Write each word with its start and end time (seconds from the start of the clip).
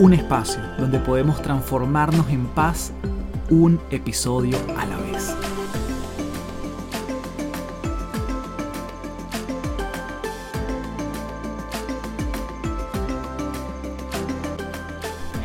Un 0.00 0.14
espacio 0.14 0.62
donde 0.78 0.98
podemos 0.98 1.42
transformarnos 1.42 2.30
en 2.30 2.46
paz 2.46 2.90
un 3.50 3.78
episodio 3.90 4.56
a 4.78 4.86
la 4.86 4.96
vez. 4.96 5.36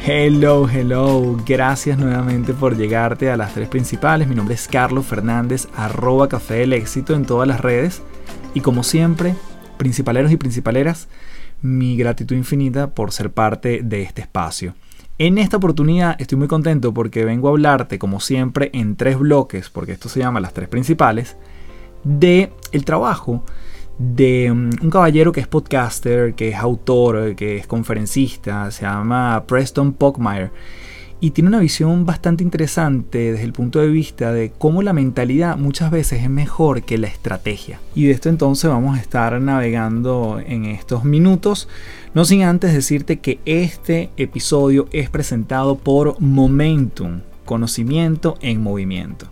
Hello, 0.06 0.70
hello. 0.70 1.36
Gracias 1.46 1.98
nuevamente 1.98 2.54
por 2.54 2.78
llegarte 2.78 3.30
a 3.30 3.36
las 3.36 3.54
tres 3.54 3.68
principales. 3.68 4.30
Mi 4.30 4.36
nombre 4.36 4.56
es 4.56 4.70
Carlos 4.70 5.06
Fernández, 5.06 5.68
arroba 5.76 6.30
café 6.30 6.54
del 6.60 6.72
éxito 6.72 7.14
en 7.14 7.26
todas 7.26 7.46
las 7.46 7.60
redes. 7.60 8.04
Y 8.54 8.62
como 8.62 8.84
siempre, 8.84 9.36
principaleros 9.78 10.32
y 10.32 10.38
principaleras, 10.38 11.10
mi 11.62 11.98
gratitud 11.98 12.36
infinita 12.36 12.94
por 12.94 13.12
ser 13.12 13.32
parte 13.32 13.82
de 13.84 14.02
este 14.02 14.22
espacio. 14.22 14.76
En 15.18 15.38
esta 15.38 15.58
oportunidad 15.58 16.16
estoy 16.20 16.38
muy 16.38 16.48
contento 16.48 16.94
porque 16.94 17.24
vengo 17.24 17.48
a 17.48 17.52
hablarte, 17.52 17.98
como 17.98 18.20
siempre, 18.20 18.70
en 18.74 18.96
tres 18.96 19.18
bloques, 19.18 19.70
porque 19.70 19.94
esto 19.94 20.10
se 20.10 20.20
llama 20.20 20.42
las 20.42 20.54
tres 20.54 20.68
principales, 20.68 21.38
de 22.04 22.52
el 22.72 22.84
trabajo 22.84 23.44
de 23.98 24.52
um, 24.52 24.70
un 24.82 24.90
caballero 24.90 25.32
que 25.32 25.40
es 25.40 25.48
podcaster, 25.48 26.36
que 26.36 26.50
es 26.50 26.56
autor, 26.56 27.36
que 27.36 27.58
es 27.58 27.66
conferencista, 27.66 28.70
se 28.72 28.82
llama 28.84 29.46
Preston 29.48 29.94
Pockmeyer 29.94 30.52
y 31.26 31.32
tiene 31.32 31.48
una 31.48 31.60
visión 31.60 32.06
bastante 32.06 32.44
interesante 32.44 33.32
desde 33.32 33.46
el 33.46 33.52
punto 33.52 33.80
de 33.80 33.88
vista 33.88 34.32
de 34.32 34.52
cómo 34.56 34.84
la 34.84 34.94
mentalidad 34.94 35.58
muchas 35.58 35.90
veces 35.90 36.22
es 36.22 36.30
mejor 36.30 36.84
que 36.84 37.00
la 37.00 37.08
estrategia. 37.08 37.80
Y 37.96 38.06
de 38.06 38.12
esto 38.12 38.30
entonces 38.30 38.70
vamos 38.70 38.96
a 38.96 39.02
estar 39.02 39.42
navegando 39.42 40.40
en 40.46 40.66
estos 40.66 41.04
minutos, 41.04 41.68
no 42.14 42.26
sin 42.26 42.44
antes 42.44 42.76
decirte 42.76 43.22
que 43.22 43.40
este 43.46 44.12
episodio 44.18 44.88
es 44.92 45.10
presentado 45.10 45.80
por 45.80 46.22
Momentum, 46.22 47.22
conocimiento 47.44 48.38
en 48.42 48.62
movimiento. 48.62 49.26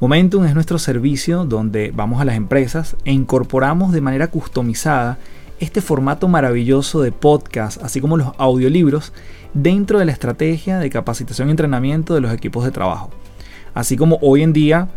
Momentum 0.00 0.46
es 0.46 0.54
nuestro 0.54 0.78
servicio 0.78 1.44
donde 1.44 1.92
vamos 1.94 2.22
a 2.22 2.24
las 2.24 2.36
empresas 2.36 2.96
e 3.04 3.12
incorporamos 3.12 3.92
de 3.92 4.00
manera 4.00 4.28
customizada 4.28 5.18
este 5.60 5.80
formato 5.82 6.28
maravilloso 6.28 7.02
de 7.02 7.12
podcast, 7.12 7.82
así 7.82 8.00
como 8.00 8.16
los 8.16 8.32
audiolibros, 8.38 9.12
dentro 9.62 9.98
de 9.98 10.04
la 10.04 10.12
estrategia 10.12 10.78
de 10.78 10.90
capacitación 10.90 11.48
y 11.48 11.52
entrenamiento 11.52 12.14
de 12.14 12.20
los 12.20 12.32
equipos 12.32 12.64
de 12.64 12.70
trabajo. 12.70 13.10
Así 13.74 13.96
como 13.96 14.18
hoy 14.20 14.42
en 14.42 14.52
día 14.52 14.88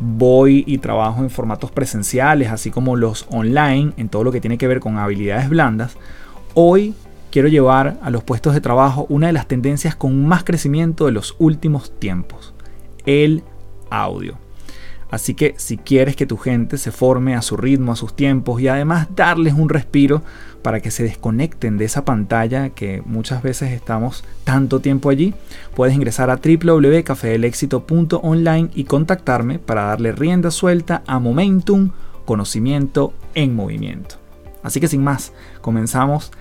voy 0.00 0.64
y 0.66 0.78
trabajo 0.78 1.22
en 1.22 1.30
formatos 1.30 1.70
presenciales, 1.70 2.50
así 2.50 2.70
como 2.70 2.96
los 2.96 3.26
online, 3.30 3.92
en 3.96 4.08
todo 4.08 4.24
lo 4.24 4.32
que 4.32 4.40
tiene 4.40 4.58
que 4.58 4.68
ver 4.68 4.80
con 4.80 4.98
habilidades 4.98 5.48
blandas, 5.48 5.96
hoy 6.54 6.94
quiero 7.30 7.48
llevar 7.48 7.98
a 8.02 8.10
los 8.10 8.22
puestos 8.22 8.54
de 8.54 8.60
trabajo 8.60 9.06
una 9.08 9.26
de 9.26 9.32
las 9.32 9.46
tendencias 9.46 9.94
con 9.94 10.26
más 10.26 10.44
crecimiento 10.44 11.06
de 11.06 11.12
los 11.12 11.36
últimos 11.38 11.98
tiempos, 11.98 12.54
el 13.06 13.42
audio. 13.90 14.38
Así 15.10 15.34
que 15.34 15.54
si 15.56 15.78
quieres 15.78 16.16
que 16.16 16.26
tu 16.26 16.36
gente 16.36 16.76
se 16.76 16.92
forme 16.92 17.34
a 17.34 17.40
su 17.42 17.56
ritmo, 17.56 17.92
a 17.92 17.96
sus 17.96 18.14
tiempos 18.14 18.60
y 18.60 18.68
además 18.68 19.08
darles 19.16 19.54
un 19.54 19.70
respiro 19.70 20.22
para 20.62 20.80
que 20.80 20.90
se 20.90 21.04
desconecten 21.04 21.78
de 21.78 21.86
esa 21.86 22.04
pantalla 22.04 22.68
que 22.70 23.02
muchas 23.06 23.42
veces 23.42 23.72
estamos 23.72 24.24
tanto 24.44 24.80
tiempo 24.80 25.08
allí, 25.08 25.32
puedes 25.74 25.94
ingresar 25.94 26.28
a 26.30 26.36
www.cafedelexito.online 26.36 28.68
y 28.74 28.84
contactarme 28.84 29.58
para 29.58 29.84
darle 29.84 30.12
rienda 30.12 30.50
suelta 30.50 31.02
a 31.06 31.18
Momentum, 31.18 31.92
conocimiento 32.26 33.14
en 33.34 33.56
movimiento. 33.56 34.16
Así 34.62 34.78
que 34.80 34.88
sin 34.88 35.02
más, 35.02 35.32
comenzamos 35.62 36.32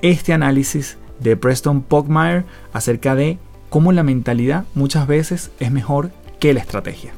este 0.00 0.32
análisis 0.32 0.96
de 1.20 1.36
Preston 1.36 1.82
Pockmeyer 1.82 2.46
acerca 2.72 3.14
de 3.14 3.38
cómo 3.68 3.92
la 3.92 4.02
mentalidad 4.02 4.64
muchas 4.74 5.06
veces 5.06 5.50
es 5.60 5.70
mejor 5.70 6.12
que 6.40 6.54
la 6.54 6.60
estrategia. 6.60 7.12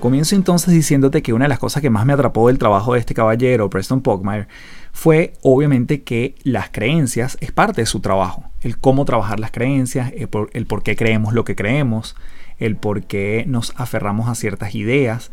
Comienzo 0.00 0.34
entonces 0.34 0.72
diciéndote 0.72 1.20
que 1.20 1.34
una 1.34 1.44
de 1.44 1.50
las 1.50 1.58
cosas 1.58 1.82
que 1.82 1.90
más 1.90 2.06
me 2.06 2.14
atrapó 2.14 2.48
del 2.48 2.56
trabajo 2.56 2.94
de 2.94 3.00
este 3.00 3.12
caballero, 3.12 3.68
Preston 3.68 4.00
Pogmeyer, 4.00 4.48
fue 4.92 5.34
obviamente 5.42 6.02
que 6.02 6.36
las 6.42 6.70
creencias 6.70 7.36
es 7.42 7.52
parte 7.52 7.82
de 7.82 7.86
su 7.86 8.00
trabajo. 8.00 8.44
El 8.62 8.78
cómo 8.78 9.04
trabajar 9.04 9.38
las 9.38 9.50
creencias, 9.50 10.10
el 10.16 10.28
por, 10.28 10.82
qué 10.82 10.96
creemos 10.96 11.34
lo 11.34 11.44
que 11.44 11.54
creemos, 11.54 12.16
el 12.58 12.76
por 12.76 13.02
qué 13.02 13.44
nos 13.46 13.74
aferramos 13.76 14.30
a 14.30 14.34
ciertas 14.34 14.74
ideas 14.74 15.32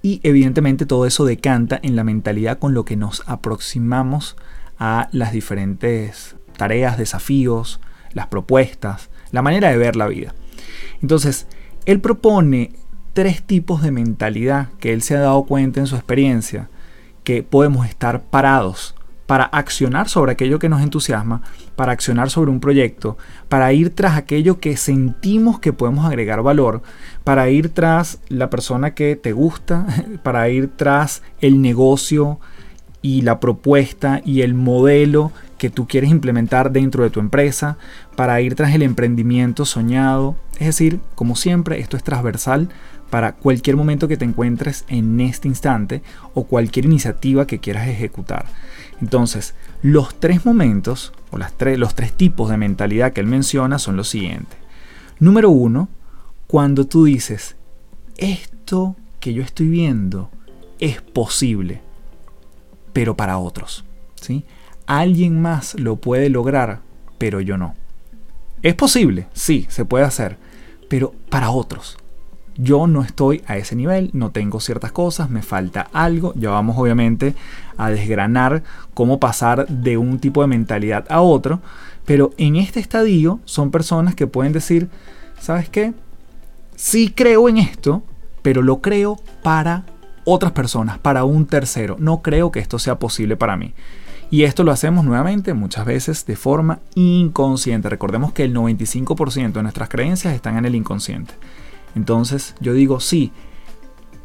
y 0.00 0.20
evidentemente 0.22 0.86
todo 0.86 1.06
eso 1.06 1.24
decanta 1.24 1.80
en 1.82 1.96
la 1.96 2.04
mentalidad 2.04 2.60
con 2.60 2.72
lo 2.72 2.84
que 2.84 2.96
nos 2.96 3.24
aproximamos 3.26 4.36
a 4.78 5.08
las 5.10 5.32
diferentes 5.32 6.36
tareas, 6.56 6.98
desafíos, 6.98 7.80
las 8.12 8.28
propuestas, 8.28 9.10
la 9.32 9.42
manera 9.42 9.70
de 9.70 9.76
ver 9.76 9.96
la 9.96 10.06
vida. 10.06 10.36
Entonces, 11.02 11.48
él 11.84 12.00
propone 12.00 12.70
tres 13.14 13.42
tipos 13.42 13.80
de 13.80 13.92
mentalidad 13.92 14.68
que 14.80 14.92
él 14.92 15.00
se 15.00 15.16
ha 15.16 15.20
dado 15.20 15.44
cuenta 15.44 15.80
en 15.80 15.86
su 15.86 15.96
experiencia, 15.96 16.68
que 17.22 17.42
podemos 17.42 17.86
estar 17.86 18.22
parados 18.24 18.94
para 19.26 19.44
accionar 19.44 20.08
sobre 20.08 20.32
aquello 20.32 20.58
que 20.58 20.68
nos 20.68 20.82
entusiasma, 20.82 21.40
para 21.76 21.92
accionar 21.92 22.28
sobre 22.28 22.50
un 22.50 22.60
proyecto, 22.60 23.16
para 23.48 23.72
ir 23.72 23.90
tras 23.90 24.16
aquello 24.16 24.60
que 24.60 24.76
sentimos 24.76 25.60
que 25.60 25.72
podemos 25.72 26.04
agregar 26.04 26.42
valor, 26.42 26.82
para 27.22 27.48
ir 27.48 27.70
tras 27.70 28.18
la 28.28 28.50
persona 28.50 28.94
que 28.94 29.16
te 29.16 29.32
gusta, 29.32 29.86
para 30.22 30.48
ir 30.50 30.68
tras 30.76 31.22
el 31.40 31.62
negocio 31.62 32.38
y 33.00 33.22
la 33.22 33.40
propuesta 33.40 34.20
y 34.24 34.42
el 34.42 34.54
modelo 34.54 35.32
que 35.58 35.70
tú 35.70 35.86
quieres 35.86 36.10
implementar 36.10 36.70
dentro 36.72 37.02
de 37.02 37.10
tu 37.10 37.20
empresa, 37.20 37.78
para 38.16 38.40
ir 38.40 38.54
tras 38.54 38.74
el 38.74 38.82
emprendimiento 38.82 39.64
soñado. 39.64 40.36
Es 40.58 40.66
decir, 40.66 41.00
como 41.14 41.36
siempre, 41.36 41.80
esto 41.80 41.96
es 41.96 42.04
transversal 42.04 42.68
para 43.10 43.32
cualquier 43.32 43.76
momento 43.76 44.08
que 44.08 44.16
te 44.16 44.24
encuentres 44.24 44.84
en 44.88 45.20
este 45.20 45.46
instante 45.48 46.02
o 46.32 46.44
cualquier 46.44 46.86
iniciativa 46.86 47.46
que 47.46 47.60
quieras 47.60 47.88
ejecutar. 47.88 48.46
Entonces, 49.00 49.54
los 49.82 50.18
tres 50.18 50.44
momentos 50.46 51.12
o 51.30 51.38
las 51.38 51.52
los 51.76 51.94
tres 51.94 52.12
tipos 52.12 52.50
de 52.50 52.56
mentalidad 52.56 53.12
que 53.12 53.20
él 53.20 53.26
menciona 53.26 53.78
son 53.78 53.96
los 53.96 54.08
siguientes. 54.08 54.58
Número 55.18 55.50
uno, 55.50 55.88
cuando 56.46 56.86
tú 56.86 57.04
dices, 57.04 57.56
esto 58.16 58.96
que 59.20 59.32
yo 59.32 59.42
estoy 59.42 59.68
viendo 59.68 60.30
es 60.80 61.00
posible, 61.00 61.80
pero 62.92 63.16
para 63.16 63.38
otros. 63.38 63.84
¿sí? 64.20 64.44
Alguien 64.86 65.40
más 65.40 65.78
lo 65.78 65.96
puede 65.96 66.28
lograr, 66.28 66.80
pero 67.18 67.40
yo 67.40 67.56
no. 67.56 67.74
Es 68.62 68.74
posible, 68.74 69.26
sí, 69.32 69.66
se 69.68 69.84
puede 69.84 70.04
hacer, 70.04 70.36
pero 70.88 71.14
para 71.30 71.50
otros. 71.50 71.98
Yo 72.56 72.86
no 72.86 73.02
estoy 73.02 73.42
a 73.46 73.56
ese 73.56 73.74
nivel, 73.74 74.10
no 74.12 74.30
tengo 74.30 74.60
ciertas 74.60 74.92
cosas, 74.92 75.28
me 75.28 75.42
falta 75.42 75.88
algo. 75.92 76.32
Ya 76.36 76.50
vamos 76.50 76.76
obviamente 76.78 77.34
a 77.76 77.90
desgranar 77.90 78.62
cómo 78.94 79.18
pasar 79.18 79.66
de 79.66 79.96
un 79.96 80.20
tipo 80.20 80.40
de 80.40 80.46
mentalidad 80.46 81.04
a 81.10 81.20
otro. 81.20 81.60
Pero 82.04 82.30
en 82.36 82.56
este 82.56 82.78
estadio 82.78 83.40
son 83.44 83.70
personas 83.70 84.14
que 84.14 84.26
pueden 84.26 84.52
decir, 84.52 84.88
¿sabes 85.40 85.68
qué? 85.68 85.94
Sí 86.76 87.12
creo 87.14 87.48
en 87.48 87.58
esto, 87.58 88.04
pero 88.42 88.62
lo 88.62 88.80
creo 88.80 89.18
para 89.42 89.84
otras 90.24 90.52
personas, 90.52 90.98
para 90.98 91.24
un 91.24 91.46
tercero. 91.46 91.96
No 91.98 92.22
creo 92.22 92.52
que 92.52 92.60
esto 92.60 92.78
sea 92.78 92.98
posible 92.98 93.36
para 93.36 93.56
mí. 93.56 93.74
Y 94.34 94.42
esto 94.42 94.64
lo 94.64 94.72
hacemos 94.72 95.04
nuevamente 95.04 95.54
muchas 95.54 95.86
veces 95.86 96.26
de 96.26 96.34
forma 96.34 96.80
inconsciente. 96.96 97.88
Recordemos 97.88 98.32
que 98.32 98.42
el 98.42 98.52
95% 98.52 99.52
de 99.52 99.62
nuestras 99.62 99.88
creencias 99.88 100.34
están 100.34 100.58
en 100.58 100.64
el 100.64 100.74
inconsciente. 100.74 101.34
Entonces 101.94 102.56
yo 102.58 102.72
digo, 102.72 102.98
sí, 102.98 103.30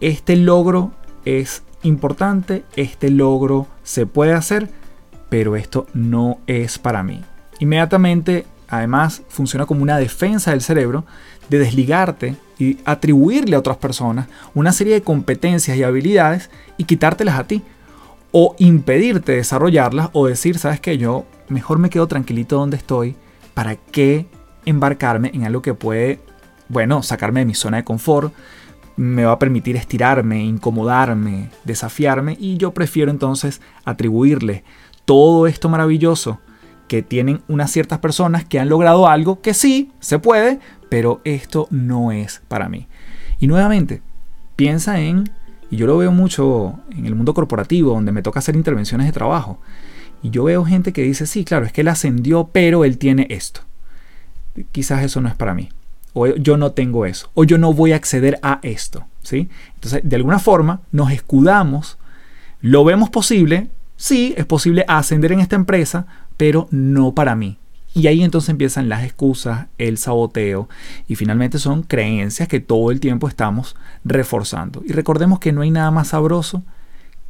este 0.02 0.36
logro 0.36 0.94
es 1.26 1.62
importante, 1.84 2.66
este 2.76 3.12
logro 3.12 3.68
se 3.84 4.08
puede 4.08 4.34
hacer, 4.34 4.72
pero 5.30 5.56
esto 5.56 5.86
no 5.94 6.40
es 6.48 6.80
para 6.80 7.04
mí. 7.04 7.24
Inmediatamente, 7.60 8.48
además, 8.68 9.22
funciona 9.30 9.68
como 9.68 9.84
una 9.84 10.00
defensa 10.00 10.50
del 10.50 10.62
cerebro 10.62 11.06
de 11.50 11.60
desligarte 11.60 12.36
y 12.58 12.80
atribuirle 12.84 13.56
a 13.56 13.60
otras 13.60 13.78
personas 13.78 14.28
una 14.56 14.72
serie 14.72 14.96
de 14.96 15.04
competencias 15.04 15.78
y 15.78 15.84
habilidades 15.84 16.50
y 16.78 16.86
quitártelas 16.86 17.38
a 17.38 17.44
ti. 17.44 17.62
O 18.32 18.56
impedirte 18.60 19.34
desarrollarlas 19.34 20.10
o 20.14 20.28
decir, 20.28 20.58
sabes 20.58 20.80
que 20.80 20.98
yo 20.98 21.26
mejor 21.48 21.80
me 21.80 21.90
quedo 21.90 22.08
tranquilito 22.08 22.58
donde 22.58 22.78
estoy, 22.78 23.16
¿para 23.54 23.76
qué 23.76 24.28
embarcarme 24.66 25.32
en 25.34 25.46
algo 25.46 25.62
que 25.62 25.74
puede, 25.74 26.20
bueno, 26.68 27.02
sacarme 27.02 27.42
de 27.42 27.46
mi 27.48 27.56
zona 27.56 27.78
de 27.78 27.84
confort? 27.84 28.34
me 29.00 29.24
va 29.24 29.32
a 29.32 29.40
permitir 29.40 29.78
estirarme, 29.78 30.44
incomodarme, 30.44 31.50
desafiarme 31.64 32.36
y 32.38 32.58
yo 32.58 32.74
prefiero 32.74 33.12
entonces 33.12 33.62
atribuirle 33.86 34.66
todo 35.06 35.48
esto 35.48 35.70
maravilloso 35.70 36.40
que 36.90 37.02
tienen 37.02 37.42
unas 37.48 37.72
ciertas 37.72 38.00
personas 38.00 38.44
que 38.44 38.60
han 38.60 38.68
logrado 38.68 39.08
algo 39.08 39.40
que 39.40 39.54
sí, 39.54 39.94
se 40.02 40.20
puede, 40.20 40.60
pero 40.90 41.22
esto 41.24 41.70
no 41.72 42.12
es 42.12 42.42
para 42.50 42.68
mí. 42.68 42.88
Y 43.40 43.48
nuevamente, 43.48 44.02
piensa 44.58 45.00
en, 45.00 45.30
y 45.72 45.78
yo 45.78 45.88
lo 45.88 45.98
veo 45.98 46.12
mucho 46.12 46.80
en 46.92 47.06
el 47.06 47.16
mundo 47.16 47.34
corporativo, 47.34 47.94
donde 47.94 48.12
me 48.12 48.22
toca 48.22 48.40
hacer 48.40 48.56
intervenciones 48.56 49.08
de 49.08 49.14
trabajo, 49.14 49.60
y 50.22 50.32
yo 50.32 50.44
veo 50.44 50.66
gente 50.66 50.94
que 50.94 51.04
dice, 51.04 51.26
sí, 51.26 51.46
claro, 51.46 51.66
es 51.66 51.72
que 51.72 51.82
él 51.82 51.88
ascendió, 51.88 52.50
pero 52.52 52.84
él 52.84 52.98
tiene 52.98 53.28
esto. 53.30 53.62
Quizás 54.72 55.04
eso 55.04 55.22
no 55.22 55.30
es 55.30 55.36
para 55.36 55.54
mí. 55.54 55.70
O 56.14 56.28
yo 56.28 56.58
no 56.58 56.72
tengo 56.72 57.06
eso. 57.06 57.30
O 57.34 57.44
yo 57.44 57.58
no 57.58 57.74
voy 57.74 57.94
a 57.94 57.96
acceder 57.96 58.40
a 58.42 58.60
esto. 58.64 59.06
¿sí? 59.22 59.50
Entonces, 59.76 60.02
de 60.04 60.16
alguna 60.16 60.40
forma, 60.40 60.82
nos 60.92 61.12
escudamos. 61.12 61.98
Lo 62.62 62.84
vemos 62.84 63.10
posible. 63.10 63.70
Sí, 63.96 64.34
es 64.38 64.46
posible 64.46 64.86
ascender 64.88 65.32
en 65.32 65.40
esta 65.40 65.56
empresa, 65.56 66.06
pero 66.36 66.68
no 66.72 67.14
para 67.14 67.36
mí. 67.36 67.58
Y 67.94 68.08
ahí 68.08 68.24
entonces 68.24 68.50
empiezan 68.50 68.88
las 68.88 69.04
excusas, 69.04 69.68
el 69.78 69.98
saboteo 69.98 70.70
y 71.08 71.16
finalmente 71.16 71.58
son 71.58 71.84
creencias 71.84 72.48
que 72.48 72.60
todo 72.60 72.92
el 72.92 73.00
tiempo 73.00 73.28
estamos 73.28 73.76
reforzando. 74.06 74.84
Y 74.86 74.94
recordemos 74.94 75.40
que 75.40 75.52
no 75.52 75.62
hay 75.62 75.72
nada 75.72 75.90
más 75.90 76.10
sabroso 76.10 76.64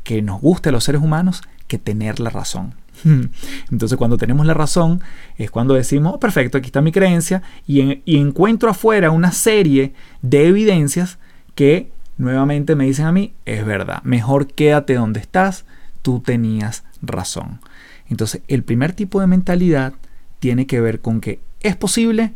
que 0.03 0.21
nos 0.21 0.41
guste 0.41 0.69
a 0.69 0.71
los 0.71 0.83
seres 0.83 1.01
humanos 1.01 1.41
que 1.67 1.77
tener 1.77 2.19
la 2.19 2.29
razón. 2.29 2.73
Entonces 3.71 3.97
cuando 3.97 4.17
tenemos 4.17 4.45
la 4.45 4.53
razón 4.53 5.01
es 5.37 5.49
cuando 5.49 5.75
decimos, 5.75 6.15
oh, 6.15 6.19
perfecto, 6.19 6.57
aquí 6.57 6.67
está 6.67 6.81
mi 6.81 6.91
creencia 6.91 7.41
y, 7.65 8.01
y 8.03 8.17
encuentro 8.17 8.69
afuera 8.69 9.11
una 9.11 9.31
serie 9.31 9.93
de 10.21 10.47
evidencias 10.47 11.19
que 11.55 11.91
nuevamente 12.17 12.75
me 12.75 12.85
dicen 12.85 13.05
a 13.05 13.11
mí, 13.13 13.33
es 13.45 13.65
verdad, 13.65 14.03
mejor 14.03 14.47
quédate 14.47 14.95
donde 14.95 15.21
estás, 15.21 15.65
tú 16.01 16.19
tenías 16.19 16.83
razón. 17.01 17.61
Entonces 18.09 18.41
el 18.49 18.63
primer 18.63 18.91
tipo 18.91 19.21
de 19.21 19.27
mentalidad 19.27 19.93
tiene 20.39 20.65
que 20.65 20.81
ver 20.81 21.01
con 21.01 21.21
que 21.21 21.39
es 21.61 21.75
posible, 21.75 22.33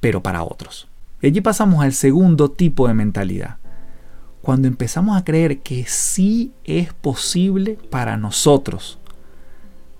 pero 0.00 0.22
para 0.22 0.42
otros. 0.42 0.88
Allí 1.22 1.40
pasamos 1.40 1.84
al 1.84 1.92
segundo 1.92 2.50
tipo 2.50 2.88
de 2.88 2.94
mentalidad. 2.94 3.58
Cuando 4.42 4.68
empezamos 4.68 5.18
a 5.18 5.24
creer 5.24 5.60
que 5.60 5.84
sí 5.86 6.52
es 6.64 6.94
posible 6.94 7.78
para 7.90 8.16
nosotros, 8.16 8.98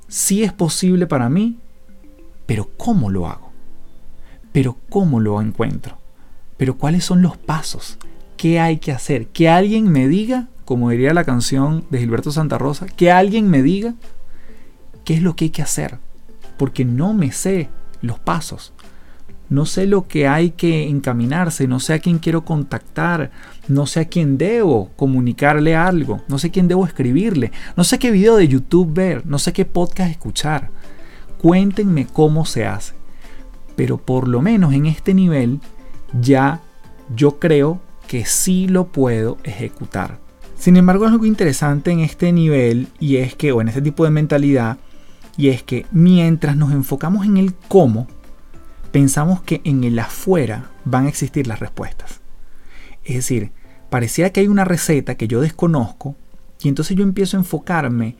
sí 0.08 0.42
es 0.42 0.52
posible 0.52 1.06
para 1.06 1.28
mí, 1.28 1.58
pero 2.46 2.70
¿cómo 2.78 3.10
lo 3.10 3.28
hago? 3.28 3.50
Pero 4.52 4.78
¿cómo 4.88 5.20
lo 5.20 5.40
encuentro? 5.42 5.98
Pero 6.56 6.76
¿cuáles 6.78 7.04
son 7.04 7.20
los 7.20 7.36
pasos? 7.36 7.98
¿Qué 8.38 8.58
hay 8.58 8.78
que 8.78 8.92
hacer? 8.92 9.26
Que 9.26 9.50
alguien 9.50 9.92
me 9.92 10.08
diga, 10.08 10.48
como 10.64 10.88
diría 10.88 11.12
la 11.12 11.24
canción 11.24 11.84
de 11.90 11.98
Gilberto 11.98 12.32
Santa 12.32 12.56
Rosa, 12.56 12.86
que 12.86 13.12
alguien 13.12 13.50
me 13.50 13.62
diga 13.62 13.94
qué 15.04 15.14
es 15.14 15.22
lo 15.22 15.36
que 15.36 15.44
hay 15.46 15.50
que 15.50 15.62
hacer 15.62 15.98
porque 16.60 16.84
no 16.84 17.14
me 17.14 17.32
sé 17.32 17.70
los 18.02 18.18
pasos. 18.18 18.74
No 19.48 19.64
sé 19.64 19.86
lo 19.86 20.06
que 20.06 20.28
hay 20.28 20.50
que 20.50 20.90
encaminarse, 20.90 21.66
no 21.66 21.80
sé 21.80 21.94
a 21.94 22.00
quién 22.00 22.18
quiero 22.18 22.44
contactar, 22.44 23.30
no 23.66 23.86
sé 23.86 24.00
a 24.00 24.04
quién 24.04 24.36
debo 24.36 24.90
comunicarle 24.94 25.74
algo, 25.74 26.20
no 26.28 26.36
sé 26.36 26.50
quién 26.50 26.68
debo 26.68 26.84
escribirle, 26.84 27.50
no 27.78 27.84
sé 27.84 27.98
qué 27.98 28.10
video 28.10 28.36
de 28.36 28.46
YouTube 28.46 28.92
ver, 28.92 29.24
no 29.24 29.38
sé 29.38 29.54
qué 29.54 29.64
podcast 29.64 30.10
escuchar. 30.10 30.68
Cuéntenme 31.38 32.06
cómo 32.06 32.44
se 32.44 32.66
hace. 32.66 32.92
Pero 33.74 33.96
por 33.96 34.28
lo 34.28 34.42
menos 34.42 34.74
en 34.74 34.84
este 34.84 35.14
nivel 35.14 35.60
ya 36.20 36.60
yo 37.16 37.38
creo 37.38 37.80
que 38.06 38.26
sí 38.26 38.68
lo 38.68 38.88
puedo 38.88 39.38
ejecutar. 39.44 40.18
Sin 40.58 40.76
embargo, 40.76 41.06
algo 41.06 41.24
interesante 41.24 41.90
en 41.90 42.00
este 42.00 42.32
nivel 42.32 42.88
y 42.98 43.16
es 43.16 43.34
que, 43.34 43.50
o 43.50 43.62
en 43.62 43.68
este 43.68 43.80
tipo 43.80 44.04
de 44.04 44.10
mentalidad, 44.10 44.76
y 45.40 45.48
es 45.48 45.62
que 45.62 45.86
mientras 45.90 46.54
nos 46.54 46.70
enfocamos 46.70 47.24
en 47.24 47.38
el 47.38 47.54
cómo, 47.54 48.06
pensamos 48.92 49.40
que 49.40 49.62
en 49.64 49.84
el 49.84 49.98
afuera 49.98 50.70
van 50.84 51.06
a 51.06 51.08
existir 51.08 51.46
las 51.46 51.60
respuestas. 51.60 52.20
Es 53.04 53.14
decir, 53.14 53.50
parecía 53.88 54.34
que 54.34 54.40
hay 54.40 54.48
una 54.48 54.66
receta 54.66 55.14
que 55.14 55.28
yo 55.28 55.40
desconozco 55.40 56.14
y 56.60 56.68
entonces 56.68 56.94
yo 56.94 57.04
empiezo 57.04 57.38
a 57.38 57.40
enfocarme 57.40 58.16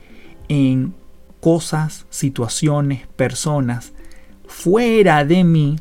en 0.47 0.95
cosas, 1.41 2.07
situaciones, 2.09 3.05
personas 3.05 3.93
fuera 4.47 5.23
de 5.23 5.43
mí 5.43 5.75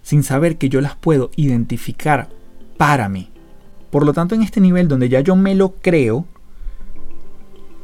sin 0.00 0.22
saber 0.22 0.56
que 0.56 0.70
yo 0.70 0.80
las 0.80 0.96
puedo 0.96 1.30
identificar 1.36 2.30
para 2.78 3.10
mí. 3.10 3.30
Por 3.90 4.06
lo 4.06 4.14
tanto, 4.14 4.34
en 4.34 4.40
este 4.40 4.62
nivel 4.62 4.88
donde 4.88 5.10
ya 5.10 5.20
yo 5.20 5.36
me 5.36 5.54
lo 5.54 5.74
creo, 5.74 6.24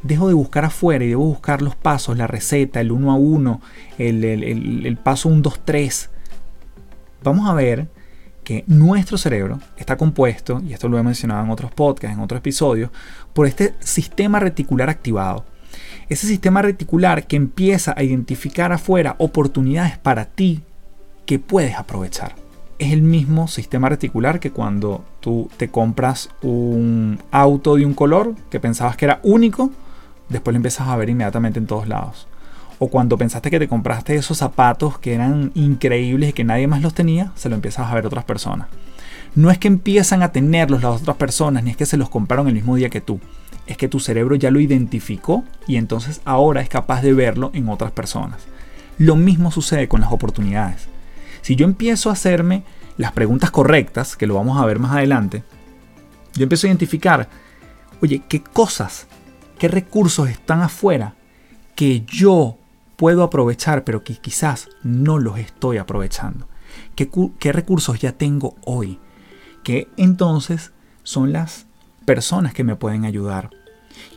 dejo 0.09 0.27
de 0.27 0.35
buscar 0.35 0.65
afuera 0.65 1.05
y 1.05 1.09
debo 1.09 1.27
buscar 1.27 1.63
los 1.63 1.77
pasos, 1.77 2.17
la 2.17 2.27
receta, 2.27 2.81
el 2.81 2.91
uno 2.91 3.13
a 3.13 3.15
uno, 3.15 3.61
el, 3.99 4.99
paso 5.03 5.29
1, 5.29 5.43
2, 5.43 5.61
3. 5.65 6.11
Vamos 7.23 7.49
a 7.49 7.55
ver 7.55 7.89
que 8.43 8.65
nuestro 8.67 9.19
cerebro 9.19 9.61
está 9.77 9.97
compuesto, 9.97 10.61
y 10.67 10.73
esto 10.73 10.89
lo 10.89 10.99
he 10.99 11.03
mencionado 11.03 11.45
en 11.45 11.51
otros 11.51 11.71
podcasts, 11.71 12.17
en 12.17 12.25
otros 12.25 12.39
episodios, 12.39 12.91
por 13.35 13.47
este 13.47 13.75
sistema 13.81 14.41
reticular 14.41 14.89
activado. 14.89 15.45
Ese 16.09 16.27
sistema 16.27 16.63
reticular 16.63 17.27
que 17.27 17.37
empieza 17.37 17.95
a 17.95 18.03
identificar 18.03 18.73
afuera 18.73 19.15
oportunidades 19.19 19.99
para 19.99 20.25
ti 20.25 20.63
que 21.27 21.39
puedes 21.39 21.77
aprovechar. 21.77 22.35
Es 22.79 22.93
el 22.93 23.03
mismo 23.03 23.49
sistema 23.49 23.91
reticular 23.91 24.41
que 24.41 24.53
cuando 24.53 25.05
tú 25.21 25.51
te 25.59 25.69
compras 25.69 26.31
un 26.41 27.19
auto 27.31 27.77
de 27.77 27.85
un 27.85 27.93
color 27.93 28.35
que 28.49 28.61
pensabas 28.61 28.97
que 28.97 29.05
era 29.05 29.21
único, 29.23 29.71
después 30.29 30.53
lo 30.53 30.57
empiezas 30.57 30.89
a 30.89 30.97
ver 30.97 31.11
inmediatamente 31.11 31.59
en 31.59 31.67
todos 31.67 31.89
lados. 31.89 32.27
O 32.79 32.89
cuando 32.89 33.19
pensaste 33.19 33.51
que 33.51 33.59
te 33.59 33.69
compraste 33.69 34.15
esos 34.15 34.39
zapatos 34.39 34.99
que 34.99 35.15
eran 35.15 35.51
increíbles 35.55 36.31
y 36.31 36.33
que 36.33 36.45
nadie 36.45 36.67
más 36.69 36.83
los 36.83 36.95
tenía, 36.95 37.33
se 37.35 37.49
lo 37.49 37.57
empiezas 37.57 37.91
a 37.91 37.95
ver 37.95 38.07
otras 38.07 38.25
personas. 38.25 38.69
No 39.35 39.51
es 39.51 39.59
que 39.59 39.69
empiezan 39.69 40.23
a 40.23 40.33
tenerlos 40.33 40.83
las 40.83 41.01
otras 41.01 41.17
personas, 41.17 41.65
ni 41.65 41.71
es 41.71 41.77
que 41.77 41.87
se 41.87 41.97
los 41.97 42.09
compraron 42.09 42.49
el 42.49 42.55
mismo 42.55 42.77
día 42.77 42.89
que 42.89 43.01
tú. 43.01 43.21
Es 43.67 43.77
que 43.77 43.89
tu 43.89 44.01
cerebro 44.01 44.37
ya 44.37 44.51
lo 44.51 44.61
identificó 44.61 45.45
y 45.67 45.77
entonces 45.77 46.21
ahora 46.25 46.61
es 46.61 46.69
capaz 46.69 47.03
de 47.03 47.13
verlo 47.13 47.51
en 47.53 47.69
otras 47.69 47.91
personas. 47.91 48.47
Lo 48.97 49.17
mismo 49.17 49.51
sucede 49.51 49.89
con 49.89 50.01
las 50.01 50.13
oportunidades. 50.13 50.89
Si 51.43 51.57
yo 51.57 51.67
empiezo 51.67 52.11
a 52.11 52.15
hacerme 52.15 52.63
las 52.97 53.13
preguntas 53.13 53.51
correctas, 53.51 54.17
que 54.17 54.27
lo 54.27 54.35
vamos 54.35 54.61
a 54.61 54.67
ver 54.67 54.79
más 54.79 54.93
adelante, 54.93 55.43
yo 56.35 56.45
empiezo 56.45 56.67
a 56.67 56.71
identificar, 56.71 57.29
oye, 58.01 58.23
¿qué 58.29 58.43
cosas 58.43 59.07
qué 59.59 59.69
recursos 59.69 60.29
están 60.29 60.63
afuera 60.63 61.15
que 61.75 62.05
yo 62.07 62.59
puedo 62.97 63.23
aprovechar, 63.23 63.85
pero 63.85 64.03
que 64.03 64.15
quizás 64.17 64.69
no 64.83 65.19
los 65.19 65.39
estoy 65.39 65.79
aprovechando. 65.79 66.49
¿Qué, 66.95 67.11
qué 67.39 67.53
recursos 67.53 68.01
ya 68.01 68.13
tengo 68.13 68.57
hoy? 68.65 68.99
Que 69.63 69.89
entonces 69.97 70.73
son 71.03 71.33
las 71.33 71.67
personas 72.05 72.55
que 72.55 72.65
me 72.65 72.77
pueden 72.77 73.05
ayudar. 73.05 73.51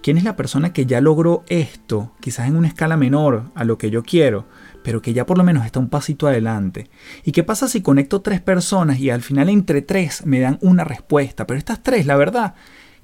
¿Quién 0.02 0.18
es 0.18 0.24
la 0.24 0.36
persona 0.36 0.74
que 0.74 0.86
ya 0.86 1.02
logró 1.02 1.44
esto, 1.48 2.12
quizás 2.20 2.48
en 2.48 2.56
una 2.56 2.68
escala 2.68 2.98
menor 2.98 3.52
a 3.56 3.64
lo 3.64 3.78
que 3.78 3.90
yo 3.90 4.04
quiero, 4.04 4.46
pero 4.84 5.02
que 5.02 5.14
ya 5.14 5.26
por 5.26 5.38
lo 5.38 5.44
menos 5.44 5.66
está 5.66 5.80
un 5.80 5.90
pasito 5.90 6.28
adelante? 6.28 6.90
¿Y 7.24 7.32
qué 7.32 7.44
pasa 7.44 7.68
si 7.68 7.82
conecto 7.82 8.22
tres 8.22 8.42
personas 8.42 9.00
y 9.00 9.10
al 9.10 9.22
final 9.22 9.50
entre 9.50 9.82
tres 9.82 10.26
me 10.26 10.40
dan 10.40 10.60
una 10.62 10.84
respuesta? 10.84 11.48
Pero 11.48 11.58
estas 11.58 11.82
tres, 11.82 12.06
la 12.06 12.16
verdad, 12.16 12.56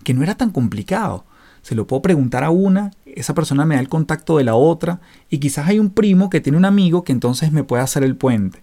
que 0.04 0.14
no 0.14 0.24
era 0.24 0.36
tan 0.36 0.52
complicado 0.52 1.26
se 1.68 1.76
lo 1.76 1.86
puedo 1.86 2.02
preguntar 2.02 2.46
a 2.46 2.50
una, 2.50 2.92
esa 3.06 3.34
persona 3.34 3.66
me 3.66 3.76
da 3.76 3.82
el 3.82 3.90
contacto 3.90 4.38
de 4.38 4.46
la 4.46 4.56
otra 4.56 5.02
y 5.30 5.40
quizás 5.40 5.68
hay 5.68 5.80
un 5.80 5.90
primo 5.90 6.30
que 6.30 6.40
tiene 6.40 6.58
un 6.58 6.64
amigo 6.64 7.04
que 7.04 7.12
entonces 7.12 7.52
me 7.52 7.66
puede 7.66 7.84
hacer 7.84 8.06
el 8.06 8.16
puente. 8.16 8.62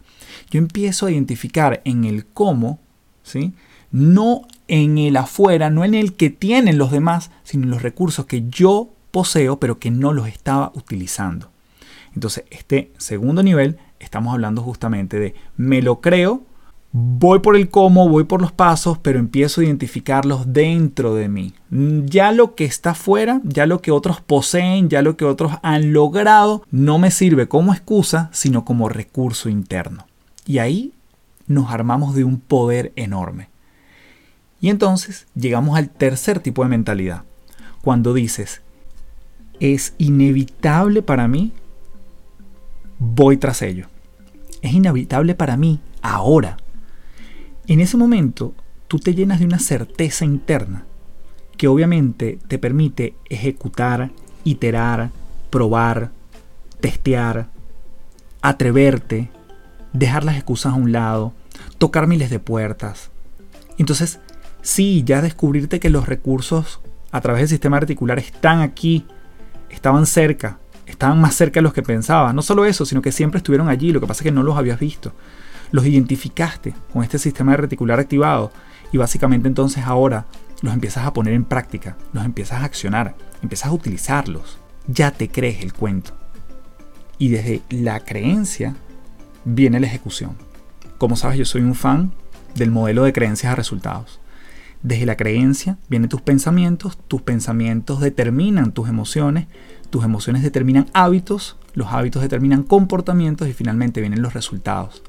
Yo 0.49 0.57
empiezo 0.57 1.05
a 1.05 1.11
identificar 1.11 1.83
en 1.85 2.07
el 2.07 2.25
cómo, 2.25 2.79
¿sí? 3.23 3.53
no 3.91 4.49
en 4.69 4.97
el 4.97 5.19
afuera, 5.19 5.69
no 5.69 5.85
en 5.85 5.93
el 5.93 6.15
que 6.15 6.31
tienen 6.31 6.79
los 6.79 6.91
demás, 6.91 7.31
sino 7.43 7.65
en 7.65 7.73
los 7.73 7.83
recursos 7.83 8.25
que 8.25 8.49
yo 8.49 8.89
poseo 9.11 9.61
pero 9.61 9.79
que 9.79 9.91
no 9.91 10.15
los 10.15 10.27
estaba 10.27 10.73
utilizando. 10.75 11.51
Entonces, 12.15 12.45
este 12.49 12.91
segundo 12.97 13.43
nivel, 13.43 13.77
estamos 14.01 14.33
hablando 14.33 14.63
justamente 14.63 15.19
de 15.19 15.35
me 15.59 15.83
lo 15.83 16.01
creo, 16.01 16.41
voy 16.97 17.41
por 17.41 17.57
el 17.57 17.71
cómo, 17.71 18.09
voy 18.09 18.23
por 18.23 18.41
los 18.41 18.53
pasos, 18.53 18.99
pero 18.99 19.19
empiezo 19.19 19.61
a 19.61 19.65
identificarlos 19.65 20.53
dentro 20.53 21.17
de 21.17 21.29
mí. 21.29 21.53
Ya 21.69 22.31
lo 22.31 22.55
que 22.55 22.65
está 22.65 22.95
fuera, 22.95 23.41
ya 23.43 23.67
lo 23.67 23.83
que 23.83 23.91
otros 23.91 24.21
poseen, 24.21 24.89
ya 24.89 25.03
lo 25.03 25.17
que 25.17 25.25
otros 25.25 25.55
han 25.65 25.93
logrado, 25.93 26.63
no 26.71 27.01
me 27.01 27.11
sirve 27.11 27.49
como 27.49 27.75
excusa, 27.75 28.31
sino 28.33 28.65
como 28.65 28.89
recurso 28.89 29.49
interno. 29.49 30.07
Y 30.47 30.59
ahí 30.59 30.93
nos 31.49 31.73
armamos 31.73 32.15
de 32.15 32.23
un 32.23 32.39
poder 32.39 32.93
enorme. 32.95 33.49
Y 34.61 34.71
entonces 34.71 35.27
llegamos 35.35 35.77
al 35.77 35.91
tercer 35.91 36.39
tipo 36.39 36.63
de 36.63 36.69
mentalidad. 36.69 37.25
Cuando 37.83 38.15
dices, 38.15 38.63
es 39.59 39.95
inevitable 39.99 41.03
para 41.03 41.27
mí 41.27 41.53
voy 43.01 43.37
tras 43.37 43.63
ello. 43.63 43.89
Es 44.63 44.75
inevitable 44.75 45.35
para 45.35 45.57
mí 45.57 45.81
ahora. 46.01 46.57
En 47.67 47.81
ese 47.81 47.97
momento, 47.97 48.55
tú 48.89 48.99
te 48.99 49.15
llenas 49.15 49.41
de 49.41 49.47
una 49.47 49.59
certeza 49.59 50.25
interna 50.25 50.85
que 51.57 51.69
obviamente 51.69 52.39
te 52.47 52.59
permite 52.59 53.17
ejecutar, 53.31 54.11
iterar, 54.45 55.11
probar, 55.51 56.11
testear, 56.81 57.49
atreverte, 58.43 59.31
dejar 59.95 60.25
las 60.25 60.35
excusas 60.37 60.75
a 60.75 60.77
un 60.77 60.93
lado, 60.93 61.33
tocar 61.79 62.07
miles 62.07 62.29
de 62.29 62.39
puertas. 62.39 63.11
Entonces, 63.79 64.21
sí, 64.61 65.03
ya 65.07 65.23
descubrirte 65.23 65.81
que 65.81 65.91
los 65.91 66.07
recursos 66.07 66.81
a 67.13 67.21
través 67.21 67.43
del 67.43 67.49
sistema 67.49 67.79
articular 67.79 68.19
están 68.19 68.61
aquí, 68.61 69.07
estaban 69.71 70.05
cerca, 70.05 70.59
estaban 70.87 71.21
más 71.21 71.35
cerca 71.35 71.61
de 71.61 71.63
los 71.63 71.73
que 71.73 71.83
pensabas. 71.83 72.35
No 72.35 72.43
solo 72.43 72.67
eso, 72.67 72.85
sino 72.85 73.01
que 73.01 73.13
siempre 73.13 73.39
estuvieron 73.39 73.69
allí, 73.69 73.93
lo 73.93 74.01
que 74.01 74.07
pasa 74.07 74.23
es 74.23 74.25
que 74.25 74.33
no 74.33 74.43
los 74.43 74.59
habías 74.59 74.79
visto. 74.79 75.13
Los 75.71 75.87
identificaste 75.87 76.75
con 76.93 77.03
este 77.03 77.19
sistema 77.19 77.57
reticular 77.57 78.01
activado 78.01 78.53
y 78.93 78.97
básicamente 78.97 79.49
entonces 79.49 79.85
ahora 79.85 80.27
los 80.63 80.73
empiezas 80.73 81.05
a 81.05 81.13
poner 81.13 81.35
en 81.35 81.45
práctica, 81.45 81.97
los 82.13 82.25
empiezas 82.25 82.63
a 82.63 82.65
accionar, 82.65 83.17
empiezas 83.43 83.69
a 83.69 83.73
utilizarlos. 83.73 84.59
Ya 84.87 85.11
te 85.11 85.29
crees 85.29 85.63
el 85.63 85.73
cuento. 85.73 86.13
Y 87.19 87.29
desde 87.29 87.63
la 87.71 88.01
creencia 88.01 88.75
viene 89.45 89.81
la 89.81 89.87
ejecución. 89.87 90.37
Como 90.99 91.17
sabes, 91.17 91.39
yo 91.39 91.45
soy 91.45 91.63
un 91.63 91.75
fan 91.75 92.13
del 92.55 92.71
modelo 92.71 93.05
de 93.05 93.13
creencias 93.13 93.53
a 93.53 93.57
resultados. 93.57 94.21
Desde 94.83 95.07
la 95.07 95.17
creencia 95.17 95.79
vienen 95.89 96.09
tus 96.09 96.21
pensamientos, 96.21 96.99
tus 97.09 97.23
pensamientos 97.23 98.01
determinan 98.01 98.73
tus 98.73 98.89
emociones, 98.89 99.47
tus 99.91 100.05
emociones 100.05 100.43
determinan 100.43 100.87
hábitos, 100.93 101.57
los 101.73 101.89
hábitos 101.89 102.23
determinan 102.23 102.63
comportamientos 102.63 103.49
y 103.49 103.55
finalmente 103.55 104.01
vienen 104.01 104.23
los 104.23 104.35
resultados. 104.35 105.03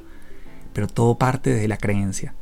Pero 0.75 0.87
todo 0.87 1.15
parte 1.15 1.51
de 1.51 1.69
la 1.69 1.77
creencia. 1.77 2.35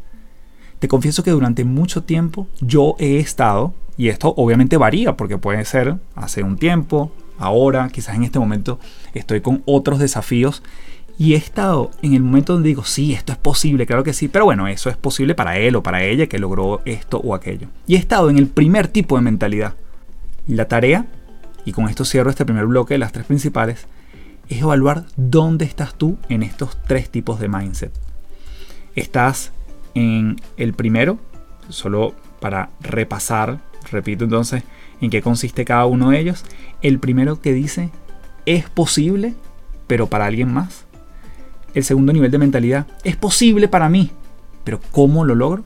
Te 0.79 0.87
confieso 0.87 1.23
que 1.23 1.29
durante 1.29 1.63
mucho 1.63 2.03
tiempo 2.03 2.47
yo 2.59 2.95
he 2.97 3.19
estado, 3.19 3.75
y 3.95 4.09
esto 4.09 4.33
obviamente 4.35 4.75
varía 4.75 5.15
porque 5.15 5.37
puede 5.37 5.63
ser 5.65 5.97
hace 6.15 6.41
un 6.41 6.57
tiempo, 6.57 7.11
ahora, 7.37 7.87
quizás 7.89 8.15
en 8.15 8.23
este 8.23 8.39
momento 8.39 8.79
estoy 9.13 9.41
con 9.41 9.61
otros 9.65 9.99
desafíos 9.99 10.63
y 11.19 11.33
he 11.33 11.37
estado 11.37 11.91
en 12.01 12.15
el 12.15 12.23
momento 12.23 12.53
donde 12.53 12.69
digo, 12.69 12.83
sí, 12.83 13.13
esto 13.13 13.31
es 13.31 13.37
posible, 13.37 13.85
claro 13.85 14.03
que 14.03 14.13
sí, 14.13 14.29
pero 14.29 14.45
bueno, 14.45 14.67
eso 14.67 14.89
es 14.89 14.97
posible 14.97 15.35
para 15.35 15.59
él 15.59 15.75
o 15.75 15.83
para 15.83 16.03
ella 16.03 16.25
que 16.25 16.39
logró 16.39 16.81
esto 16.85 17.19
o 17.19 17.35
aquello. 17.35 17.67
Y 17.85 17.95
he 17.95 17.99
estado 17.99 18.31
en 18.31 18.39
el 18.39 18.47
primer 18.47 18.87
tipo 18.87 19.15
de 19.15 19.21
mentalidad. 19.21 19.75
La 20.47 20.67
tarea, 20.67 21.05
y 21.65 21.71
con 21.71 21.87
esto 21.87 22.03
cierro 22.03 22.31
este 22.31 22.45
primer 22.45 22.65
bloque 22.65 22.95
de 22.95 22.97
las 22.97 23.11
tres 23.11 23.27
principales, 23.27 23.85
es 24.49 24.61
evaluar 24.61 25.05
dónde 25.17 25.65
estás 25.65 25.93
tú 25.93 26.17
en 26.29 26.41
estos 26.41 26.81
tres 26.87 27.11
tipos 27.11 27.39
de 27.39 27.47
mindset. 27.47 27.93
Estás 28.95 29.51
en 29.95 30.41
el 30.57 30.73
primero, 30.73 31.17
solo 31.69 32.13
para 32.39 32.69
repasar, 32.81 33.59
repito 33.91 34.23
entonces, 34.23 34.63
en 35.01 35.09
qué 35.09 35.21
consiste 35.21 35.65
cada 35.65 35.85
uno 35.85 36.09
de 36.09 36.19
ellos. 36.19 36.45
El 36.81 36.99
primero 36.99 37.41
que 37.41 37.53
dice, 37.53 37.89
es 38.45 38.69
posible, 38.69 39.33
pero 39.87 40.07
para 40.07 40.25
alguien 40.25 40.53
más. 40.53 40.85
El 41.73 41.83
segundo 41.83 42.13
nivel 42.13 42.31
de 42.31 42.37
mentalidad, 42.37 42.87
es 43.03 43.15
posible 43.15 43.67
para 43.67 43.89
mí, 43.89 44.11
pero 44.63 44.79
¿cómo 44.91 45.25
lo 45.25 45.35
logro? 45.35 45.63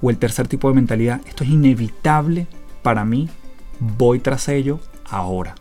O 0.00 0.10
el 0.10 0.18
tercer 0.18 0.48
tipo 0.48 0.68
de 0.68 0.74
mentalidad, 0.74 1.20
esto 1.26 1.44
es 1.44 1.50
inevitable 1.50 2.46
para 2.82 3.04
mí, 3.04 3.28
voy 3.78 4.18
tras 4.18 4.48
ello 4.48 4.80
ahora. 5.08 5.54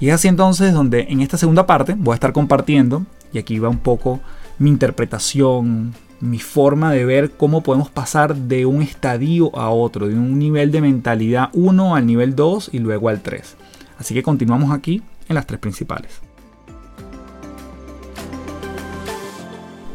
Y 0.00 0.08
es 0.08 0.14
así 0.14 0.28
entonces 0.28 0.74
donde 0.74 1.06
en 1.08 1.20
esta 1.20 1.38
segunda 1.38 1.66
parte 1.66 1.94
voy 1.96 2.12
a 2.12 2.16
estar 2.16 2.32
compartiendo, 2.32 3.06
y 3.32 3.38
aquí 3.38 3.58
va 3.58 3.68
un 3.68 3.78
poco 3.78 4.20
mi 4.58 4.70
interpretación, 4.70 5.94
mi 6.20 6.38
forma 6.38 6.92
de 6.92 7.04
ver 7.04 7.32
cómo 7.32 7.62
podemos 7.62 7.90
pasar 7.90 8.34
de 8.34 8.66
un 8.66 8.82
estadio 8.82 9.56
a 9.58 9.70
otro, 9.70 10.08
de 10.08 10.14
un 10.14 10.38
nivel 10.38 10.70
de 10.70 10.80
mentalidad 10.80 11.50
1 11.52 11.96
al 11.96 12.06
nivel 12.06 12.34
2 12.34 12.70
y 12.72 12.78
luego 12.78 13.08
al 13.08 13.20
3. 13.20 13.56
Así 13.98 14.14
que 14.14 14.22
continuamos 14.22 14.72
aquí 14.72 15.02
en 15.28 15.34
las 15.34 15.46
tres 15.46 15.60
principales. 15.60 16.20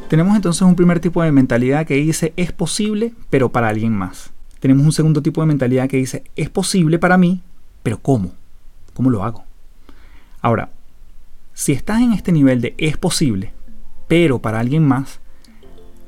Tenemos 0.10 0.36
entonces 0.36 0.64
un 0.64 0.76
primer 0.76 1.00
tipo 1.00 1.22
de 1.22 1.32
mentalidad 1.32 1.86
que 1.86 1.94
dice 1.94 2.34
es 2.36 2.52
posible, 2.52 3.14
pero 3.30 3.52
para 3.52 3.70
alguien 3.70 3.94
más. 3.94 4.32
Tenemos 4.60 4.84
un 4.84 4.92
segundo 4.92 5.22
tipo 5.22 5.42
de 5.42 5.48
mentalidad 5.48 5.88
que 5.88 5.98
dice 5.98 6.24
es 6.36 6.50
posible 6.50 6.98
para 6.98 7.18
mí, 7.18 7.42
pero 7.84 8.00
¿cómo? 8.00 8.32
¿Cómo 8.96 9.12
lo 9.12 9.24
hago? 9.24 9.44
Ahora, 10.42 10.70
si 11.54 11.74
estás 11.74 12.02
en 12.02 12.14
este 12.14 12.32
nivel 12.32 12.60
de 12.60 12.74
es 12.78 12.98
posible, 12.98 13.54
pero 14.10 14.40
para 14.40 14.60
alguien 14.60 14.86
más, 14.86 15.22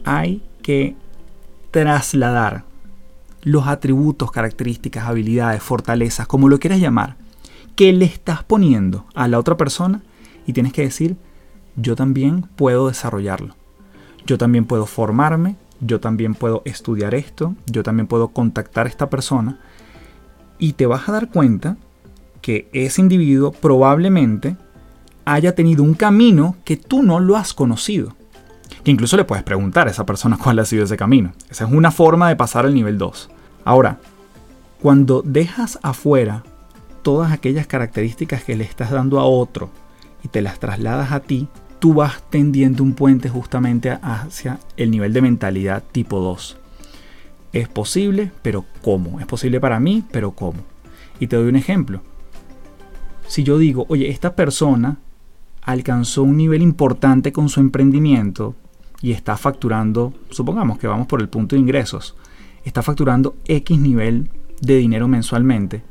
hay 0.03 0.43
que 0.63 0.95
trasladar 1.69 2.65
los 3.43 3.67
atributos, 3.67 4.31
características, 4.31 5.05
habilidades, 5.05 5.63
fortalezas, 5.63 6.27
como 6.27 6.49
lo 6.49 6.59
quieras 6.59 6.79
llamar, 6.79 7.15
que 7.75 7.93
le 7.93 8.05
estás 8.05 8.43
poniendo 8.43 9.05
a 9.13 9.27
la 9.27 9.39
otra 9.39 9.55
persona 9.55 10.01
y 10.47 10.53
tienes 10.53 10.73
que 10.73 10.81
decir, 10.81 11.15
yo 11.75 11.95
también 11.95 12.41
puedo 12.55 12.87
desarrollarlo. 12.87 13.55
Yo 14.25 14.37
también 14.37 14.65
puedo 14.65 14.87
formarme, 14.87 15.55
yo 15.79 15.99
también 15.99 16.33
puedo 16.33 16.63
estudiar 16.65 17.13
esto, 17.13 17.55
yo 17.67 17.83
también 17.83 18.07
puedo 18.07 18.29
contactar 18.29 18.87
a 18.87 18.89
esta 18.89 19.11
persona 19.11 19.59
y 20.57 20.73
te 20.73 20.87
vas 20.87 21.07
a 21.07 21.11
dar 21.11 21.29
cuenta 21.29 21.77
que 22.41 22.67
ese 22.73 23.01
individuo 23.01 23.51
probablemente 23.51 24.57
haya 25.25 25.55
tenido 25.55 25.83
un 25.83 25.93
camino 25.93 26.55
que 26.63 26.77
tú 26.77 27.03
no 27.03 27.19
lo 27.19 27.37
has 27.37 27.53
conocido. 27.53 28.15
Que 28.83 28.91
incluso 28.91 29.17
le 29.17 29.25
puedes 29.25 29.43
preguntar 29.43 29.87
a 29.87 29.91
esa 29.91 30.05
persona 30.05 30.37
cuál 30.43 30.59
ha 30.59 30.65
sido 30.65 30.83
ese 30.83 30.97
camino. 30.97 31.33
Esa 31.49 31.65
es 31.65 31.71
una 31.71 31.91
forma 31.91 32.29
de 32.29 32.35
pasar 32.35 32.65
al 32.65 32.73
nivel 32.73 32.97
2. 32.97 33.29
Ahora, 33.63 33.99
cuando 34.81 35.21
dejas 35.23 35.79
afuera 35.83 36.43
todas 37.03 37.31
aquellas 37.31 37.67
características 37.67 38.43
que 38.43 38.55
le 38.55 38.63
estás 38.63 38.91
dando 38.91 39.19
a 39.19 39.25
otro 39.25 39.69
y 40.23 40.27
te 40.27 40.41
las 40.41 40.59
trasladas 40.59 41.11
a 41.11 41.19
ti, 41.19 41.47
tú 41.79 41.93
vas 41.93 42.23
tendiendo 42.29 42.83
un 42.83 42.93
puente 42.93 43.29
justamente 43.29 43.97
hacia 44.01 44.59
el 44.77 44.91
nivel 44.91 45.13
de 45.13 45.21
mentalidad 45.21 45.83
tipo 45.91 46.19
2. 46.19 46.57
Es 47.53 47.67
posible, 47.67 48.31
pero 48.41 48.65
¿cómo? 48.81 49.19
Es 49.19 49.25
posible 49.25 49.59
para 49.59 49.79
mí, 49.79 50.03
pero 50.11 50.31
¿cómo? 50.31 50.59
Y 51.19 51.27
te 51.27 51.35
doy 51.35 51.47
un 51.47 51.55
ejemplo. 51.55 52.01
Si 53.27 53.43
yo 53.43 53.57
digo, 53.57 53.85
oye, 53.89 54.09
esta 54.09 54.35
persona 54.35 54.97
alcanzó 55.61 56.23
un 56.23 56.37
nivel 56.37 56.61
importante 56.61 57.31
con 57.31 57.49
su 57.49 57.59
emprendimiento 57.59 58.55
y 59.01 59.11
está 59.11 59.37
facturando, 59.37 60.13
supongamos 60.29 60.77
que 60.77 60.87
vamos 60.87 61.07
por 61.07 61.21
el 61.21 61.29
punto 61.29 61.55
de 61.55 61.61
ingresos, 61.61 62.15
está 62.63 62.81
facturando 62.81 63.35
X 63.45 63.79
nivel 63.79 64.29
de 64.61 64.77
dinero 64.77 65.07
mensualmente, 65.07 65.83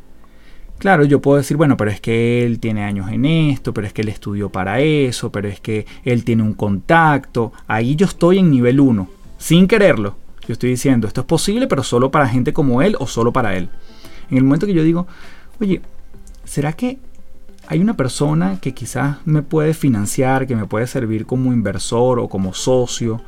Claro, 0.80 1.04
yo 1.04 1.20
puedo 1.20 1.36
decir, 1.36 1.58
bueno, 1.58 1.76
pero 1.76 1.90
es 1.90 2.00
que 2.00 2.42
él 2.42 2.58
tiene 2.58 2.84
años 2.84 3.10
en 3.12 3.26
esto, 3.26 3.74
pero 3.74 3.86
es 3.86 3.92
que 3.92 4.00
él 4.00 4.08
estudió 4.08 4.48
para 4.48 4.80
eso, 4.80 5.30
pero 5.30 5.46
es 5.46 5.60
que 5.60 5.84
él 6.04 6.24
tiene 6.24 6.42
un 6.42 6.54
contacto. 6.54 7.52
Ahí 7.68 7.96
yo 7.96 8.06
estoy 8.06 8.38
en 8.38 8.50
nivel 8.50 8.80
1, 8.80 9.06
sin 9.36 9.68
quererlo. 9.68 10.16
Yo 10.48 10.54
estoy 10.54 10.70
diciendo, 10.70 11.06
esto 11.06 11.20
es 11.20 11.26
posible, 11.26 11.66
pero 11.66 11.82
solo 11.82 12.10
para 12.10 12.26
gente 12.26 12.54
como 12.54 12.80
él 12.80 12.96
o 12.98 13.06
solo 13.06 13.30
para 13.30 13.58
él. 13.58 13.68
En 14.30 14.38
el 14.38 14.44
momento 14.44 14.64
que 14.64 14.72
yo 14.72 14.82
digo, 14.82 15.06
oye, 15.60 15.82
¿será 16.44 16.72
que 16.72 16.98
hay 17.70 17.80
una 17.80 17.96
persona 17.96 18.58
que 18.60 18.74
quizás 18.74 19.18
me 19.24 19.42
puede 19.42 19.74
financiar, 19.74 20.48
que 20.48 20.56
me 20.56 20.66
puede 20.66 20.88
servir 20.88 21.24
como 21.24 21.52
inversor 21.52 22.18
o 22.18 22.28
como 22.28 22.52
socio 22.52 23.22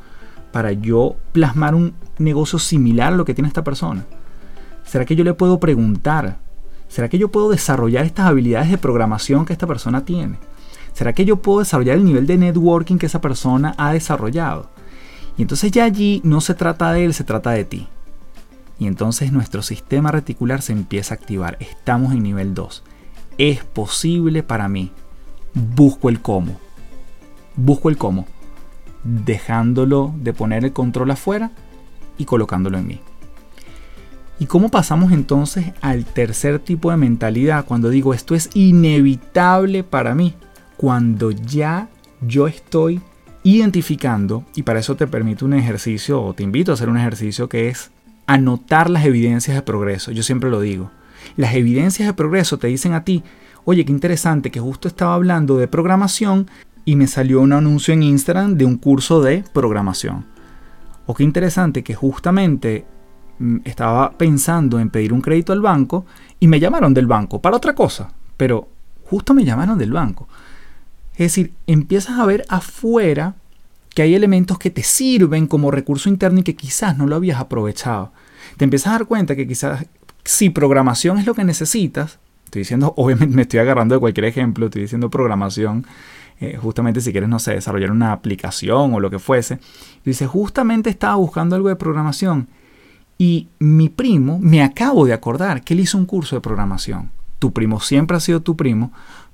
para 0.51 0.73
yo 0.73 1.15
plasmar 1.31 1.75
un 1.75 1.93
negocio 2.17 2.59
similar 2.59 3.13
a 3.13 3.15
lo 3.15 3.23
que 3.23 3.33
tiene 3.33 3.47
esta 3.47 3.63
persona? 3.63 4.05
¿Será 4.83 5.05
que 5.05 5.15
yo 5.15 5.23
le 5.23 5.33
puedo 5.33 5.61
preguntar 5.61 6.43
¿Será 6.89 7.09
que 7.09 7.17
yo 7.17 7.29
puedo 7.29 7.49
desarrollar 7.49 8.05
estas 8.05 8.27
habilidades 8.27 8.69
de 8.69 8.77
programación 8.77 9.45
que 9.45 9.53
esta 9.53 9.65
persona 9.65 10.05
tiene? 10.05 10.37
¿Será 10.93 11.13
que 11.13 11.25
yo 11.25 11.37
puedo 11.37 11.57
desarrollar 11.57 11.97
el 11.97 12.03
nivel 12.03 12.27
de 12.27 12.37
networking 12.37 12.97
que 12.97 13.07
esa 13.07 13.19
persona 13.19 13.73
ha 13.79 13.93
desarrollado? 13.93 14.69
Y 15.35 15.41
entonces 15.41 15.71
ya 15.71 15.85
allí 15.85 16.21
no 16.23 16.39
se 16.39 16.53
trata 16.53 16.91
de 16.91 17.05
él, 17.05 17.15
se 17.15 17.23
trata 17.23 17.49
de 17.49 17.65
ti. 17.65 17.87
Y 18.77 18.85
entonces 18.85 19.31
nuestro 19.31 19.63
sistema 19.63 20.11
reticular 20.11 20.61
se 20.61 20.73
empieza 20.73 21.15
a 21.15 21.17
activar. 21.17 21.57
Estamos 21.59 22.13
en 22.13 22.21
nivel 22.21 22.53
2. 22.53 22.83
Es 23.37 23.63
posible 23.63 24.43
para 24.43 24.67
mí. 24.67 24.91
Busco 25.53 26.09
el 26.09 26.21
cómo. 26.21 26.59
Busco 27.55 27.89
el 27.89 27.97
cómo. 27.97 28.25
Dejándolo 29.03 30.13
de 30.17 30.33
poner 30.33 30.63
el 30.65 30.73
control 30.73 31.11
afuera 31.11 31.51
y 32.17 32.25
colocándolo 32.25 32.77
en 32.77 32.87
mí. 32.87 33.01
¿Y 34.39 34.45
cómo 34.45 34.69
pasamos 34.69 35.11
entonces 35.11 35.73
al 35.81 36.05
tercer 36.05 36.59
tipo 36.59 36.91
de 36.91 36.97
mentalidad 36.97 37.65
cuando 37.65 37.89
digo 37.89 38.13
esto 38.13 38.35
es 38.35 38.49
inevitable 38.53 39.83
para 39.83 40.15
mí? 40.15 40.33
Cuando 40.75 41.31
ya 41.31 41.89
yo 42.21 42.47
estoy 42.47 43.01
identificando, 43.43 44.45
y 44.55 44.63
para 44.63 44.79
eso 44.79 44.95
te 44.95 45.07
permito 45.07 45.45
un 45.45 45.53
ejercicio 45.53 46.21
o 46.21 46.33
te 46.33 46.43
invito 46.43 46.71
a 46.71 46.75
hacer 46.75 46.89
un 46.89 46.97
ejercicio 46.97 47.47
que 47.49 47.67
es 47.67 47.91
anotar 48.25 48.89
las 48.89 49.05
evidencias 49.05 49.55
de 49.55 49.61
progreso. 49.61 50.11
Yo 50.11 50.23
siempre 50.23 50.49
lo 50.49 50.61
digo. 50.61 50.91
Las 51.37 51.55
evidencias 51.55 52.07
de 52.07 52.13
progreso 52.13 52.57
te 52.57 52.67
dicen 52.67 52.93
a 52.93 53.03
ti, 53.03 53.23
oye, 53.65 53.85
qué 53.85 53.91
interesante 53.91 54.51
que 54.51 54.59
justo 54.59 54.87
estaba 54.87 55.15
hablando 55.15 55.57
de 55.57 55.67
programación 55.67 56.47
y 56.85 56.95
me 56.95 57.07
salió 57.07 57.41
un 57.41 57.53
anuncio 57.53 57.93
en 57.93 58.03
Instagram 58.03 58.55
de 58.55 58.65
un 58.65 58.77
curso 58.77 59.21
de 59.21 59.43
programación. 59.53 60.25
O 61.05 61.13
qué 61.13 61.23
interesante 61.23 61.83
que 61.83 61.95
justamente 61.95 62.85
mm, 63.39 63.57
estaba 63.65 64.11
pensando 64.11 64.79
en 64.79 64.89
pedir 64.89 65.13
un 65.13 65.21
crédito 65.21 65.53
al 65.53 65.61
banco 65.61 66.05
y 66.39 66.47
me 66.47 66.59
llamaron 66.59 66.93
del 66.93 67.07
banco 67.07 67.41
para 67.41 67.57
otra 67.57 67.75
cosa, 67.75 68.11
pero 68.37 68.67
justo 69.05 69.33
me 69.33 69.45
llamaron 69.45 69.77
del 69.77 69.91
banco. 69.91 70.27
Es 71.13 71.19
decir, 71.19 71.53
empiezas 71.67 72.19
a 72.19 72.25
ver 72.25 72.43
afuera 72.49 73.35
que 73.93 74.01
hay 74.01 74.15
elementos 74.15 74.57
que 74.57 74.71
te 74.71 74.83
sirven 74.83 75.47
como 75.47 75.71
recurso 75.71 76.09
interno 76.09 76.39
y 76.39 76.43
que 76.43 76.55
quizás 76.55 76.97
no 76.97 77.05
lo 77.05 77.15
habías 77.15 77.39
aprovechado. 77.39 78.11
Te 78.57 78.63
empiezas 78.63 78.87
a 78.87 78.97
dar 78.97 79.05
cuenta 79.05 79.35
que 79.35 79.47
quizás 79.47 79.85
si 80.23 80.49
programación 80.49 81.17
es 81.17 81.25
lo 81.25 81.33
que 81.33 81.43
necesitas, 81.43 82.19
estoy 82.45 82.61
diciendo, 82.61 82.93
obviamente 82.97 83.35
me 83.35 83.43
estoy 83.43 83.59
agarrando 83.59 83.95
de 83.95 83.99
cualquier 83.99 84.25
ejemplo, 84.25 84.65
estoy 84.65 84.83
diciendo 84.83 85.09
programación, 85.09 85.85
eh, 86.39 86.57
justamente 86.57 87.01
si 87.01 87.11
quieres, 87.11 87.29
no 87.29 87.39
sé, 87.39 87.53
desarrollar 87.53 87.91
una 87.91 88.11
aplicación 88.11 88.93
o 88.93 88.99
lo 88.99 89.09
que 89.09 89.19
fuese. 89.19 89.59
dice, 90.03 90.27
justamente 90.27 90.89
estaba 90.89 91.15
buscando 91.15 91.55
algo 91.55 91.69
de 91.69 91.75
programación 91.75 92.47
y 93.17 93.49
mi 93.59 93.89
primo, 93.89 94.39
me 94.39 94.63
acabo 94.63 95.05
de 95.05 95.13
acordar 95.13 95.63
que 95.63 95.73
él 95.73 95.81
hizo 95.81 95.97
un 95.97 96.05
curso 96.05 96.35
de 96.35 96.41
programación. 96.41 97.11
Tu 97.39 97.53
primo 97.53 97.79
siempre 97.79 98.17
ha 98.17 98.19
sido 98.19 98.41
tu 98.41 98.55
primo, 98.55 98.91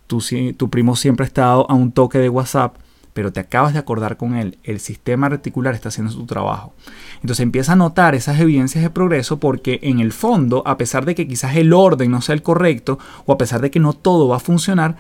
tu, 0.08 0.24
tu 0.58 0.70
primo 0.70 0.96
siempre 0.96 1.24
ha 1.24 1.28
estado 1.28 1.70
a 1.70 1.74
un 1.74 1.92
toque 1.92 2.20
de 2.20 2.30
WhatsApp 2.30 2.76
pero 3.14 3.34
te 3.34 3.40
acabas 3.40 3.74
de 3.74 3.80
acordar 3.80 4.18
con 4.18 4.36
él, 4.36 4.58
el 4.64 4.80
sistema 4.80 5.30
reticular 5.30 5.74
está 5.74 5.90
haciendo 5.90 6.12
su 6.12 6.26
trabajo. 6.26 6.74
Entonces 7.16 7.42
empieza 7.42 7.74
a 7.74 7.76
notar 7.76 8.16
esas 8.16 8.40
evidencias 8.40 8.84
de 8.84 8.90
progreso 8.90 9.40
porque 9.40 9.80
en 9.84 10.00
el 10.00 10.14
fondo, 10.14 10.64
a 10.66 10.78
pesar 10.78 11.06
de 11.06 11.16
que 11.16 11.28
quizás 11.28 11.56
el 11.56 11.74
orden 11.74 12.12
no 12.12 12.22
sea 12.22 12.36
el 12.36 12.44
correcto 12.44 13.00
o 13.26 13.34
a 13.34 13.38
pesar 13.38 13.62
de 13.62 13.72
que 13.72 13.80
no 13.80 13.94
todo 13.94 14.28
va 14.28 14.38
a 14.38 14.40
funcionar, 14.40 14.98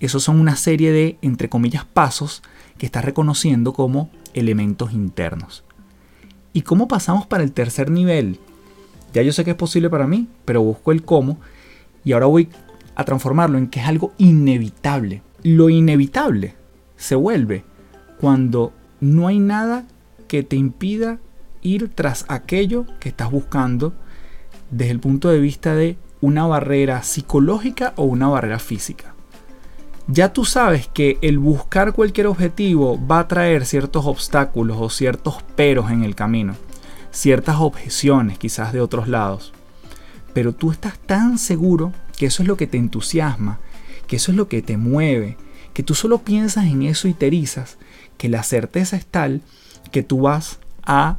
esos 0.00 0.22
son 0.22 0.40
una 0.40 0.56
serie 0.56 0.92
de, 0.92 1.18
entre 1.22 1.48
comillas, 1.48 1.84
pasos 1.84 2.42
que 2.78 2.86
estás 2.86 3.04
reconociendo 3.04 3.72
como 3.72 4.10
elementos 4.32 4.92
internos. 4.92 5.64
¿Y 6.52 6.62
cómo 6.62 6.88
pasamos 6.88 7.26
para 7.26 7.44
el 7.44 7.52
tercer 7.52 7.90
nivel? 7.90 8.40
Ya 9.12 9.22
yo 9.22 9.32
sé 9.32 9.44
que 9.44 9.50
es 9.50 9.56
posible 9.56 9.90
para 9.90 10.06
mí, 10.06 10.28
pero 10.44 10.62
busco 10.62 10.92
el 10.92 11.02
cómo 11.02 11.38
y 12.04 12.12
ahora 12.12 12.26
voy 12.26 12.48
a 12.94 13.04
transformarlo 13.04 13.58
en 13.58 13.68
que 13.68 13.80
es 13.80 13.86
algo 13.86 14.12
inevitable. 14.18 15.22
Lo 15.42 15.68
inevitable 15.68 16.59
se 17.00 17.14
vuelve 17.14 17.64
cuando 18.20 18.74
no 19.00 19.26
hay 19.26 19.38
nada 19.38 19.86
que 20.28 20.42
te 20.42 20.56
impida 20.56 21.18
ir 21.62 21.90
tras 21.94 22.26
aquello 22.28 22.84
que 23.00 23.08
estás 23.08 23.30
buscando 23.30 23.94
desde 24.70 24.92
el 24.92 25.00
punto 25.00 25.30
de 25.30 25.40
vista 25.40 25.74
de 25.74 25.96
una 26.20 26.46
barrera 26.46 27.02
psicológica 27.02 27.94
o 27.96 28.04
una 28.04 28.28
barrera 28.28 28.58
física. 28.58 29.14
Ya 30.08 30.34
tú 30.34 30.44
sabes 30.44 30.88
que 30.88 31.18
el 31.22 31.38
buscar 31.38 31.94
cualquier 31.94 32.26
objetivo 32.26 33.00
va 33.06 33.20
a 33.20 33.28
traer 33.28 33.64
ciertos 33.64 34.04
obstáculos 34.04 34.76
o 34.78 34.90
ciertos 34.90 35.42
peros 35.56 35.90
en 35.90 36.04
el 36.04 36.14
camino, 36.14 36.54
ciertas 37.10 37.56
objeciones 37.60 38.38
quizás 38.38 38.74
de 38.74 38.82
otros 38.82 39.08
lados. 39.08 39.54
Pero 40.34 40.52
tú 40.52 40.70
estás 40.70 40.98
tan 40.98 41.38
seguro 41.38 41.92
que 42.18 42.26
eso 42.26 42.42
es 42.42 42.48
lo 42.48 42.58
que 42.58 42.66
te 42.66 42.76
entusiasma, 42.76 43.58
que 44.06 44.16
eso 44.16 44.32
es 44.32 44.36
lo 44.36 44.48
que 44.48 44.60
te 44.60 44.76
mueve, 44.76 45.38
que 45.72 45.82
tú 45.82 45.94
solo 45.94 46.18
piensas 46.18 46.66
en 46.66 46.82
eso 46.82 47.08
y 47.08 47.14
te 47.14 47.26
erizas, 47.26 47.78
que 48.16 48.28
la 48.28 48.42
certeza 48.42 48.96
es 48.96 49.06
tal 49.06 49.42
que 49.90 50.02
tú 50.02 50.22
vas 50.22 50.58
a 50.84 51.18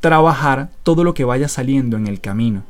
trabajar 0.00 0.70
todo 0.82 1.04
lo 1.04 1.14
que 1.14 1.24
vaya 1.24 1.48
saliendo 1.48 1.96
en 1.96 2.06
el 2.06 2.20
camino. 2.20 2.62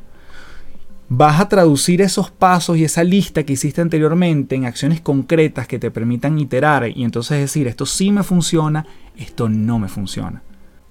Vas 1.08 1.40
a 1.40 1.48
traducir 1.48 2.02
esos 2.02 2.30
pasos 2.30 2.76
y 2.76 2.84
esa 2.84 3.04
lista 3.04 3.44
que 3.44 3.52
hiciste 3.52 3.80
anteriormente 3.80 4.56
en 4.56 4.64
acciones 4.64 5.00
concretas 5.00 5.68
que 5.68 5.78
te 5.78 5.90
permitan 5.90 6.38
iterar 6.38 6.88
y 6.88 7.04
entonces 7.04 7.38
decir, 7.38 7.68
esto 7.68 7.86
sí 7.86 8.10
me 8.10 8.24
funciona, 8.24 8.86
esto 9.16 9.48
no 9.48 9.78
me 9.78 9.88
funciona. 9.88 10.42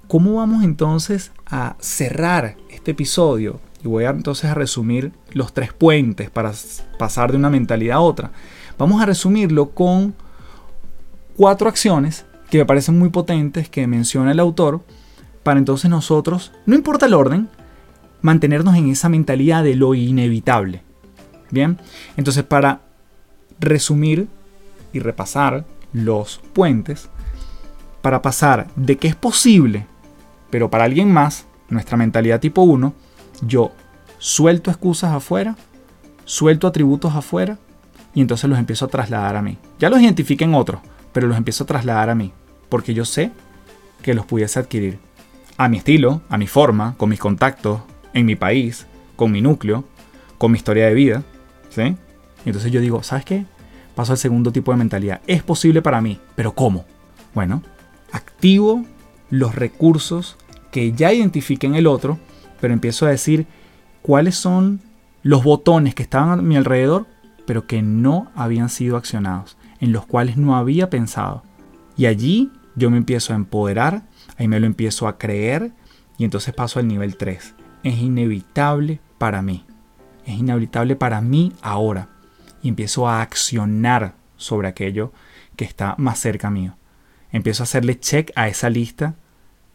¿Cómo 0.07 0.35
vamos 0.35 0.63
entonces 0.63 1.31
a 1.47 1.75
cerrar 1.79 2.55
este 2.69 2.91
episodio? 2.91 3.59
Y 3.83 3.87
voy 3.87 4.05
a, 4.05 4.11
entonces 4.11 4.49
a 4.49 4.53
resumir 4.53 5.11
los 5.33 5.53
tres 5.53 5.73
puentes 5.73 6.29
para 6.29 6.53
pasar 6.97 7.31
de 7.31 7.37
una 7.37 7.49
mentalidad 7.49 7.97
a 7.97 8.01
otra. 8.01 8.31
Vamos 8.77 9.01
a 9.01 9.05
resumirlo 9.05 9.69
con 9.71 10.15
cuatro 11.37 11.69
acciones 11.69 12.25
que 12.49 12.57
me 12.57 12.65
parecen 12.65 12.99
muy 12.99 13.09
potentes 13.09 13.69
que 13.69 13.87
menciona 13.87 14.31
el 14.31 14.39
autor 14.39 14.81
para 15.43 15.59
entonces 15.59 15.89
nosotros, 15.89 16.51
no 16.65 16.75
importa 16.75 17.05
el 17.05 17.13
orden, 17.13 17.49
mantenernos 18.21 18.75
en 18.75 18.89
esa 18.89 19.09
mentalidad 19.09 19.63
de 19.63 19.75
lo 19.75 19.93
inevitable. 19.93 20.81
Bien, 21.51 21.77
entonces 22.17 22.43
para 22.43 22.81
resumir 23.59 24.27
y 24.91 24.99
repasar 24.99 25.65
los 25.93 26.41
puentes, 26.53 27.09
para 28.01 28.21
pasar 28.21 28.67
de 28.75 28.97
que 28.97 29.07
es 29.07 29.15
posible, 29.15 29.85
pero 30.49 30.69
para 30.69 30.83
alguien 30.83 31.11
más, 31.11 31.45
nuestra 31.69 31.97
mentalidad 31.97 32.39
tipo 32.39 32.63
1, 32.63 32.93
yo 33.41 33.71
suelto 34.17 34.71
excusas 34.71 35.13
afuera, 35.13 35.55
suelto 36.25 36.67
atributos 36.67 37.13
afuera 37.13 37.57
y 38.15 38.21
entonces 38.21 38.49
los 38.49 38.57
empiezo 38.57 38.85
a 38.85 38.87
trasladar 38.87 39.35
a 39.35 39.41
mí. 39.41 39.57
Ya 39.77 39.89
los 39.89 40.01
identifiquen 40.01 40.49
en 40.49 40.55
otros, 40.55 40.81
pero 41.11 41.27
los 41.27 41.37
empiezo 41.37 41.65
a 41.65 41.67
trasladar 41.67 42.09
a 42.09 42.15
mí, 42.15 42.31
porque 42.69 42.93
yo 42.93 43.05
sé 43.05 43.31
que 44.01 44.13
los 44.13 44.25
pudiese 44.25 44.57
adquirir 44.57 44.97
a 45.57 45.69
mi 45.69 45.77
estilo, 45.77 46.21
a 46.29 46.37
mi 46.37 46.47
forma, 46.47 46.95
con 46.97 47.09
mis 47.09 47.19
contactos, 47.19 47.81
en 48.13 48.25
mi 48.25 48.35
país, 48.35 48.87
con 49.15 49.31
mi 49.31 49.41
núcleo, 49.41 49.83
con 50.37 50.51
mi 50.51 50.57
historia 50.57 50.87
de 50.87 50.93
vida, 50.93 51.23
¿sí? 51.69 51.95
Y 52.45 52.49
entonces 52.49 52.71
yo 52.71 52.79
digo, 52.79 53.03
¿sabes 53.03 53.25
qué? 53.25 53.45
Paso 53.95 54.13
al 54.13 54.17
segundo 54.17 54.51
tipo 54.51 54.71
de 54.71 54.77
mentalidad. 54.77 55.21
Es 55.27 55.43
posible 55.43 55.81
para 55.81 56.01
mí, 56.01 56.19
pero 56.35 56.53
¿cómo? 56.53 56.85
Bueno, 57.33 57.61
activo 58.11 58.85
los 59.29 59.55
recursos 59.55 60.37
que 60.71 60.93
ya 60.93 61.11
identifiquen 61.11 61.71
en 61.71 61.79
el 61.79 61.87
otro, 61.87 62.17
pero 62.61 62.73
empiezo 62.73 63.05
a 63.05 63.09
decir 63.09 63.45
cuáles 64.01 64.35
son 64.35 64.81
los 65.23 65.43
botones 65.43 65.95
que 65.95 66.03
estaban 66.03 66.39
a 66.39 66.41
mi 66.41 66.55
alrededor 66.55 67.07
pero 67.45 67.67
que 67.67 67.81
no 67.81 68.31
habían 68.35 68.69
sido 68.69 68.97
accionados, 68.97 69.57
en 69.79 69.91
los 69.91 70.05
cuales 70.05 70.37
no 70.37 70.55
había 70.55 70.89
pensado. 70.89 71.43
Y 71.97 72.07
allí 72.07 72.51
yo 72.75 72.89
me 72.89 72.97
empiezo 72.97 73.33
a 73.33 73.35
empoderar, 73.35 74.03
ahí 74.37 74.47
me 74.47 74.59
lo 74.59 74.65
empiezo 74.65 75.07
a 75.07 75.17
creer 75.17 75.71
y 76.17 76.25
entonces 76.25 76.53
paso 76.53 76.79
al 76.79 76.87
nivel 76.87 77.17
3. 77.17 77.55
Es 77.83 77.97
inevitable 77.99 78.99
para 79.17 79.41
mí. 79.41 79.65
Es 80.25 80.37
inevitable 80.37 80.95
para 80.95 81.21
mí 81.21 81.53
ahora. 81.61 82.09
Y 82.61 82.69
empiezo 82.69 83.07
a 83.07 83.21
accionar 83.21 84.15
sobre 84.37 84.67
aquello 84.67 85.13
que 85.55 85.65
está 85.65 85.95
más 85.97 86.19
cerca 86.19 86.49
mío. 86.49 86.75
Empiezo 87.31 87.63
a 87.63 87.65
hacerle 87.65 87.99
check 87.99 88.31
a 88.35 88.47
esa 88.47 88.69
lista 88.69 89.15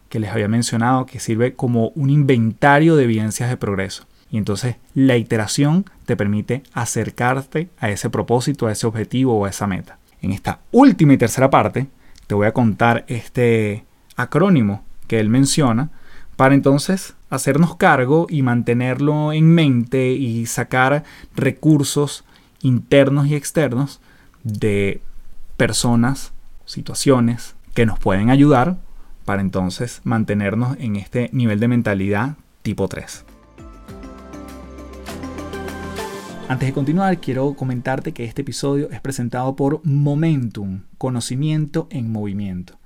que 0.09 0.19
les 0.19 0.29
había 0.29 0.47
mencionado 0.47 1.05
que 1.05 1.19
sirve 1.19 1.55
como 1.55 1.89
un 1.89 2.09
inventario 2.09 2.95
de 2.95 3.05
evidencias 3.05 3.49
de 3.49 3.57
progreso. 3.57 4.05
Y 4.31 4.37
entonces 4.37 4.77
la 4.95 5.17
iteración 5.17 5.85
te 6.05 6.15
permite 6.15 6.63
acercarte 6.73 7.69
a 7.77 7.89
ese 7.89 8.09
propósito, 8.09 8.67
a 8.67 8.71
ese 8.71 8.87
objetivo 8.87 9.37
o 9.37 9.45
a 9.45 9.49
esa 9.49 9.67
meta. 9.67 9.99
En 10.21 10.31
esta 10.31 10.59
última 10.71 11.13
y 11.13 11.17
tercera 11.17 11.49
parte 11.49 11.87
te 12.27 12.35
voy 12.35 12.47
a 12.47 12.53
contar 12.53 13.03
este 13.07 13.85
acrónimo 14.15 14.83
que 15.07 15.19
él 15.19 15.29
menciona 15.29 15.89
para 16.37 16.55
entonces 16.55 17.15
hacernos 17.29 17.75
cargo 17.75 18.27
y 18.29 18.41
mantenerlo 18.41 19.33
en 19.33 19.53
mente 19.53 20.11
y 20.11 20.45
sacar 20.45 21.03
recursos 21.35 22.23
internos 22.61 23.27
y 23.27 23.35
externos 23.35 23.99
de 24.43 25.01
personas, 25.57 26.31
situaciones 26.65 27.55
que 27.73 27.85
nos 27.85 27.99
pueden 27.99 28.29
ayudar 28.29 28.77
para 29.25 29.41
entonces 29.41 30.01
mantenernos 30.03 30.77
en 30.79 30.95
este 30.95 31.29
nivel 31.33 31.59
de 31.59 31.67
mentalidad 31.67 32.37
tipo 32.63 32.87
3. 32.87 33.25
Antes 36.51 36.67
de 36.67 36.73
continuar, 36.73 37.17
quiero 37.19 37.53
comentarte 37.53 38.11
que 38.11 38.25
este 38.25 38.41
episodio 38.41 38.89
es 38.91 38.99
presentado 38.99 39.55
por 39.55 39.79
Momentum, 39.85 40.81
conocimiento 40.97 41.87
en 41.89 42.11
movimiento. 42.11 42.77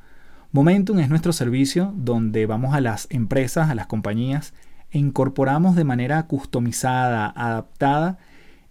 Momentum 0.51 0.99
es 0.99 1.10
nuestro 1.10 1.34
servicio 1.34 1.91
donde 1.97 2.45
vamos 2.45 2.75
a 2.75 2.80
las 2.80 3.08
empresas, 3.10 3.71
a 3.71 3.73
las 3.73 3.88
compañías 3.88 4.54
e 4.91 4.99
incorporamos 4.99 5.75
de 5.75 5.84
manera 5.84 6.28
customizada, 6.28 7.34
adaptada, 7.36 8.19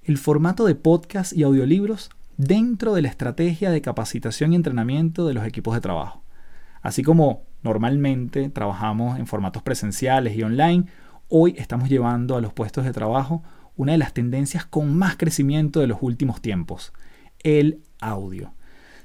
el 0.04 0.16
formato 0.16 0.64
de 0.64 0.76
podcast 0.76 1.32
y 1.32 1.42
audiolibros 1.42 2.10
dentro 2.36 2.94
de 2.94 3.02
la 3.02 3.08
estrategia 3.08 3.72
de 3.72 3.82
capacitación 3.82 4.52
y 4.52 4.56
entrenamiento 4.56 5.26
de 5.26 5.34
los 5.34 5.44
equipos 5.44 5.74
de 5.74 5.80
trabajo. 5.80 6.22
Así 6.82 7.02
como 7.02 7.42
normalmente 7.64 8.48
trabajamos 8.48 9.18
en 9.18 9.26
formatos 9.26 9.64
presenciales 9.64 10.36
y 10.36 10.44
online, 10.44 10.84
hoy 11.28 11.56
estamos 11.58 11.88
llevando 11.88 12.36
a 12.36 12.40
los 12.40 12.52
puestos 12.52 12.84
de 12.84 12.92
trabajo 12.92 13.42
una 13.76 13.92
de 13.92 13.98
las 13.98 14.14
tendencias 14.14 14.64
con 14.64 14.96
más 14.96 15.16
crecimiento 15.16 15.80
de 15.80 15.86
los 15.86 15.98
últimos 16.00 16.40
tiempos, 16.40 16.92
el 17.42 17.80
audio. 18.00 18.54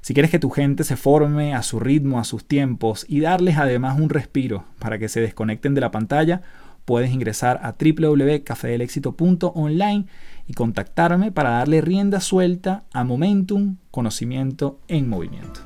Si 0.01 0.13
quieres 0.13 0.31
que 0.31 0.39
tu 0.39 0.49
gente 0.49 0.83
se 0.83 0.95
forme 0.95 1.53
a 1.53 1.61
su 1.61 1.79
ritmo, 1.79 2.19
a 2.19 2.23
sus 2.23 2.45
tiempos 2.45 3.05
y 3.07 3.19
darles 3.19 3.57
además 3.57 3.99
un 3.99 4.09
respiro 4.09 4.63
para 4.79 4.97
que 4.97 5.09
se 5.09 5.19
desconecten 5.19 5.75
de 5.75 5.81
la 5.81 5.91
pantalla, 5.91 6.41
puedes 6.85 7.11
ingresar 7.11 7.59
a 7.63 7.75
www.cafedelexito.online 7.77 10.05
y 10.47 10.53
contactarme 10.53 11.31
para 11.31 11.51
darle 11.51 11.81
rienda 11.81 12.21
suelta 12.21 12.85
a 12.93 13.03
Momentum, 13.03 13.75
conocimiento 13.91 14.79
en 14.87 15.09
movimiento. 15.09 15.59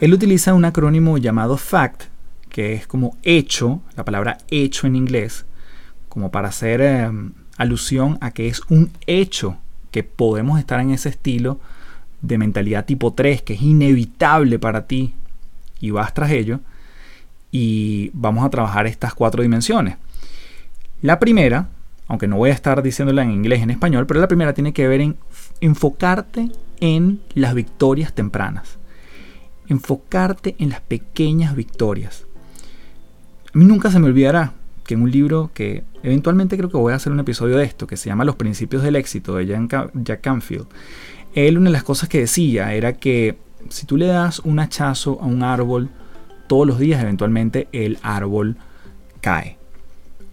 Él 0.00 0.14
utiliza 0.14 0.54
un 0.54 0.64
acrónimo 0.64 1.18
llamado 1.18 1.56
FACT, 1.56 2.04
que 2.50 2.74
es 2.74 2.86
como 2.86 3.16
hecho, 3.22 3.80
la 3.96 4.04
palabra 4.04 4.38
hecho 4.48 4.86
en 4.86 4.94
inglés, 4.94 5.44
como 6.18 6.32
para 6.32 6.48
hacer 6.48 6.80
em, 6.80 7.30
alusión 7.58 8.18
a 8.20 8.32
que 8.32 8.48
es 8.48 8.60
un 8.70 8.90
hecho 9.06 9.56
que 9.92 10.02
podemos 10.02 10.58
estar 10.58 10.80
en 10.80 10.90
ese 10.90 11.10
estilo 11.10 11.60
de 12.22 12.38
mentalidad 12.38 12.86
tipo 12.86 13.12
3, 13.12 13.42
que 13.42 13.54
es 13.54 13.62
inevitable 13.62 14.58
para 14.58 14.88
ti 14.88 15.14
y 15.78 15.92
vas 15.92 16.12
tras 16.12 16.32
ello. 16.32 16.58
Y 17.52 18.10
vamos 18.14 18.44
a 18.44 18.50
trabajar 18.50 18.88
estas 18.88 19.14
cuatro 19.14 19.44
dimensiones. 19.44 19.96
La 21.02 21.20
primera, 21.20 21.68
aunque 22.08 22.26
no 22.26 22.38
voy 22.38 22.50
a 22.50 22.54
estar 22.54 22.82
diciéndola 22.82 23.22
en 23.22 23.30
inglés, 23.30 23.62
en 23.62 23.70
español, 23.70 24.04
pero 24.04 24.18
la 24.18 24.26
primera 24.26 24.54
tiene 24.54 24.72
que 24.72 24.88
ver 24.88 25.00
en 25.00 25.16
enfocarte 25.60 26.50
en 26.80 27.20
las 27.34 27.54
victorias 27.54 28.12
tempranas. 28.12 28.76
Enfocarte 29.68 30.56
en 30.58 30.70
las 30.70 30.80
pequeñas 30.80 31.54
victorias. 31.54 32.26
A 33.54 33.56
mí 33.56 33.64
nunca 33.64 33.92
se 33.92 34.00
me 34.00 34.06
olvidará 34.06 34.57
que 34.88 34.94
en 34.94 35.02
un 35.02 35.10
libro 35.10 35.50
que 35.52 35.84
eventualmente 36.02 36.56
creo 36.56 36.70
que 36.70 36.78
voy 36.78 36.94
a 36.94 36.96
hacer 36.96 37.12
un 37.12 37.20
episodio 37.20 37.58
de 37.58 37.64
esto, 37.64 37.86
que 37.86 37.98
se 37.98 38.08
llama 38.08 38.24
Los 38.24 38.36
Principios 38.36 38.82
del 38.82 38.96
Éxito 38.96 39.34
de 39.34 39.46
Jack 39.46 40.22
Canfield, 40.22 40.66
él 41.34 41.58
una 41.58 41.68
de 41.68 41.74
las 41.74 41.82
cosas 41.82 42.08
que 42.08 42.20
decía 42.20 42.72
era 42.72 42.94
que 42.94 43.36
si 43.68 43.84
tú 43.84 43.98
le 43.98 44.06
das 44.06 44.38
un 44.38 44.58
hachazo 44.60 45.18
a 45.20 45.26
un 45.26 45.42
árbol 45.42 45.90
todos 46.46 46.66
los 46.66 46.78
días, 46.78 47.02
eventualmente 47.02 47.68
el 47.72 47.98
árbol 48.00 48.56
cae. 49.20 49.58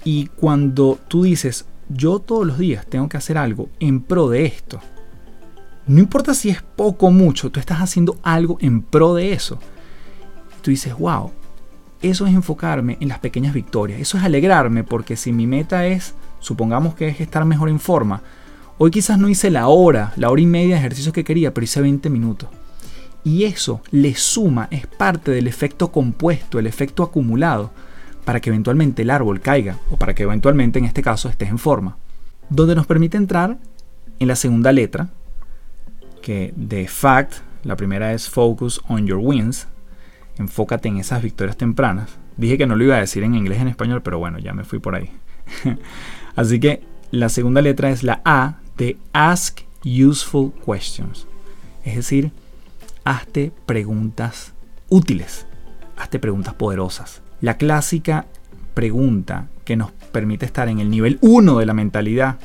Y 0.06 0.28
cuando 0.28 1.00
tú 1.10 1.24
dices, 1.24 1.66
yo 1.90 2.20
todos 2.20 2.48
los 2.48 2.58
días 2.58 2.88
tengo 2.88 3.10
que 3.10 3.18
hacer 3.18 3.38
algo 3.38 3.68
en 3.82 4.00
pro 4.00 4.30
de 4.30 4.46
esto, 4.46 4.80
no 5.86 6.00
importa 6.00 6.34
si 6.34 6.50
es 6.50 6.62
poco 6.62 7.08
o 7.08 7.12
mucho, 7.12 7.52
tú 7.52 7.60
estás 7.60 7.80
haciendo 7.80 8.18
algo 8.24 8.58
en 8.62 8.84
pro 8.84 9.16
de 9.16 9.34
eso. 9.34 9.60
Tú 10.62 10.72
dices, 10.72 10.98
wow, 10.98 11.32
eso 12.10 12.28
es 12.28 12.34
enfocarme 12.34 12.98
en 13.00 13.10
las 13.10 13.20
pequeñas 13.20 13.54
victorias, 13.54 14.00
eso 14.00 14.18
es 14.18 14.24
alegrarme 14.24 14.84
porque 14.84 15.16
si 15.16 15.32
mi 15.32 15.48
meta 15.48 15.86
es, 15.86 16.14
supongamos 16.40 16.96
que 16.96 17.08
es 17.08 17.20
estar 17.20 17.46
mejor 17.46 17.70
en 17.70 17.80
forma, 17.80 18.22
hoy 18.78 18.92
quizás 18.92 19.18
no 19.18 19.30
hice 19.30 19.50
la 19.50 19.68
hora, 19.68 20.14
la 20.16 20.30
hora 20.30 20.42
y 20.42 20.46
media 20.46 20.76
de 20.76 20.80
ejercicios 20.80 21.14
que 21.14 21.24
quería, 21.24 21.54
pero 21.54 21.64
hice 21.64 21.82
20 21.82 22.10
minutos. 22.10 22.50
Y 23.24 23.46
eso 23.46 23.82
le 23.92 24.14
suma, 24.16 24.68
es 24.70 24.86
parte 24.86 25.32
del 25.32 25.48
efecto 25.48 25.92
compuesto, 25.92 26.60
el 26.60 26.68
efecto 26.68 27.02
acumulado, 27.02 27.72
para 28.24 28.40
que 28.40 28.50
eventualmente 28.50 29.02
el 29.02 29.10
árbol 29.10 29.42
caiga, 29.42 29.78
o 29.90 29.98
para 29.98 30.14
que 30.14 30.24
eventualmente 30.24 30.80
en 30.80 30.86
este 30.86 31.02
caso 31.02 31.30
estés 31.30 31.50
en 31.50 31.58
forma. 31.58 31.98
Donde 32.50 32.76
nos 32.76 32.86
permite 32.86 33.18
entrar 33.18 33.58
en 34.20 34.28
la 34.28 34.36
segunda 34.36 34.72
letra, 34.72 35.10
que 36.22 36.54
de 36.56 36.88
fact, 36.88 37.36
la 37.64 37.76
primera 37.76 38.14
es 38.14 38.30
focus 38.30 38.80
on 38.88 39.08
your 39.08 39.20
wins, 39.20 39.68
enfócate 40.38 40.88
en 40.88 40.98
esas 40.98 41.22
victorias 41.22 41.58
tempranas. 41.58 42.18
Dije 42.38 42.58
que 42.58 42.68
no 42.68 42.76
lo 42.76 42.84
iba 42.84 42.96
a 42.96 43.00
decir 43.00 43.24
en 43.24 43.36
inglés 43.36 43.62
en 43.62 43.68
español, 43.68 44.02
pero 44.02 44.20
bueno, 44.20 44.40
ya 44.40 44.54
me 44.54 44.64
fui 44.64 44.80
por 44.80 44.96
ahí. 44.96 45.12
Así 46.36 46.60
que 46.60 46.84
la 47.12 47.30
segunda 47.30 47.62
letra 47.62 47.90
es 47.90 48.04
la 48.04 48.22
A 48.26 48.60
de 48.78 48.98
ask 49.14 49.62
useful 49.86 50.52
questions. 50.66 51.28
Es 51.84 51.96
decir, 51.96 52.32
hazte 53.04 53.52
preguntas 53.66 54.54
útiles, 54.90 55.46
hazte 55.98 56.20
preguntas 56.20 56.56
poderosas. 56.56 57.22
La 57.42 57.58
clásica 57.58 58.26
pregunta 58.74 59.48
que 59.64 59.76
nos 59.76 59.92
permite 60.12 60.46
estar 60.46 60.68
en 60.68 60.80
el 60.80 60.90
nivel 60.90 61.20
1 61.22 61.60
de 61.60 61.66
la 61.66 61.74
mentalidad, 61.74 62.40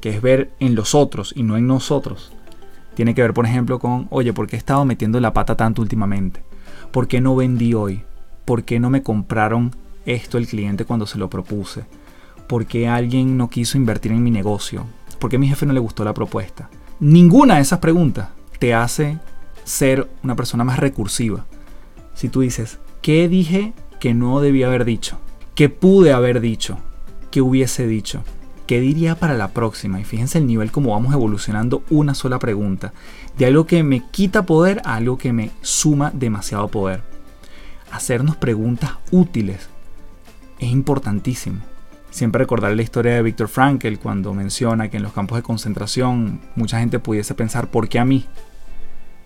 que 0.00 0.10
es 0.10 0.22
ver 0.22 0.50
en 0.60 0.74
los 0.74 0.94
otros 0.94 1.32
y 1.36 1.42
no 1.42 1.56
en 1.56 1.66
nosotros, 1.66 2.32
tiene 2.94 3.14
que 3.14 3.22
ver, 3.22 3.32
por 3.32 3.46
ejemplo, 3.46 3.78
con, 3.78 4.08
oye, 4.10 4.32
¿por 4.32 4.46
qué 4.46 4.56
he 4.56 4.58
estado 4.58 4.84
metiendo 4.84 5.20
la 5.20 5.32
pata 5.32 5.56
tanto 5.56 5.80
últimamente? 5.82 6.42
¿Por 6.90 7.06
qué 7.06 7.20
no 7.20 7.36
vendí 7.36 7.74
hoy? 7.74 8.02
¿Por 8.44 8.64
qué 8.64 8.80
no 8.80 8.90
me 8.90 9.02
compraron 9.02 9.70
esto 10.06 10.38
el 10.38 10.48
cliente 10.48 10.84
cuando 10.84 11.06
se 11.06 11.18
lo 11.18 11.30
propuse? 11.30 11.84
¿Por 12.48 12.66
qué 12.66 12.88
alguien 12.88 13.36
no 13.36 13.48
quiso 13.48 13.78
invertir 13.78 14.10
en 14.10 14.24
mi 14.24 14.32
negocio? 14.32 14.86
¿Por 15.20 15.30
qué 15.30 15.38
mi 15.38 15.48
jefe 15.48 15.66
no 15.66 15.72
le 15.72 15.78
gustó 15.78 16.04
la 16.04 16.14
propuesta? 16.14 16.68
Ninguna 16.98 17.56
de 17.56 17.60
esas 17.60 17.78
preguntas 17.78 18.30
te 18.58 18.74
hace 18.74 19.18
ser 19.62 20.08
una 20.24 20.34
persona 20.34 20.64
más 20.64 20.80
recursiva. 20.80 21.46
Si 22.14 22.28
tú 22.28 22.40
dices, 22.40 22.80
¿qué 23.02 23.28
dije 23.28 23.72
que 24.00 24.12
no 24.12 24.40
debía 24.40 24.66
haber 24.66 24.84
dicho? 24.84 25.18
¿Qué 25.54 25.68
pude 25.68 26.12
haber 26.12 26.40
dicho? 26.40 26.78
¿Qué 27.30 27.40
hubiese 27.40 27.86
dicho? 27.86 28.24
¿Qué 28.70 28.78
diría 28.78 29.16
para 29.16 29.34
la 29.34 29.48
próxima? 29.48 30.00
Y 30.00 30.04
fíjense 30.04 30.38
el 30.38 30.46
nivel 30.46 30.70
como 30.70 30.92
vamos 30.92 31.12
evolucionando 31.12 31.82
una 31.90 32.14
sola 32.14 32.38
pregunta. 32.38 32.92
De 33.36 33.46
algo 33.46 33.66
que 33.66 33.82
me 33.82 34.08
quita 34.12 34.46
poder 34.46 34.80
a 34.84 34.94
algo 34.94 35.18
que 35.18 35.32
me 35.32 35.50
suma 35.60 36.12
demasiado 36.14 36.68
poder. 36.68 37.02
Hacernos 37.90 38.36
preguntas 38.36 38.92
útiles 39.10 39.68
es 40.60 40.70
importantísimo. 40.70 41.58
Siempre 42.10 42.44
recordar 42.44 42.76
la 42.76 42.82
historia 42.82 43.12
de 43.12 43.22
Viktor 43.22 43.48
Frankl 43.48 43.96
cuando 43.96 44.34
menciona 44.34 44.88
que 44.88 44.98
en 44.98 45.02
los 45.02 45.14
campos 45.14 45.38
de 45.38 45.42
concentración 45.42 46.40
mucha 46.54 46.78
gente 46.78 47.00
pudiese 47.00 47.34
pensar 47.34 47.72
¿por 47.72 47.88
qué 47.88 47.98
a 47.98 48.04
mí? 48.04 48.24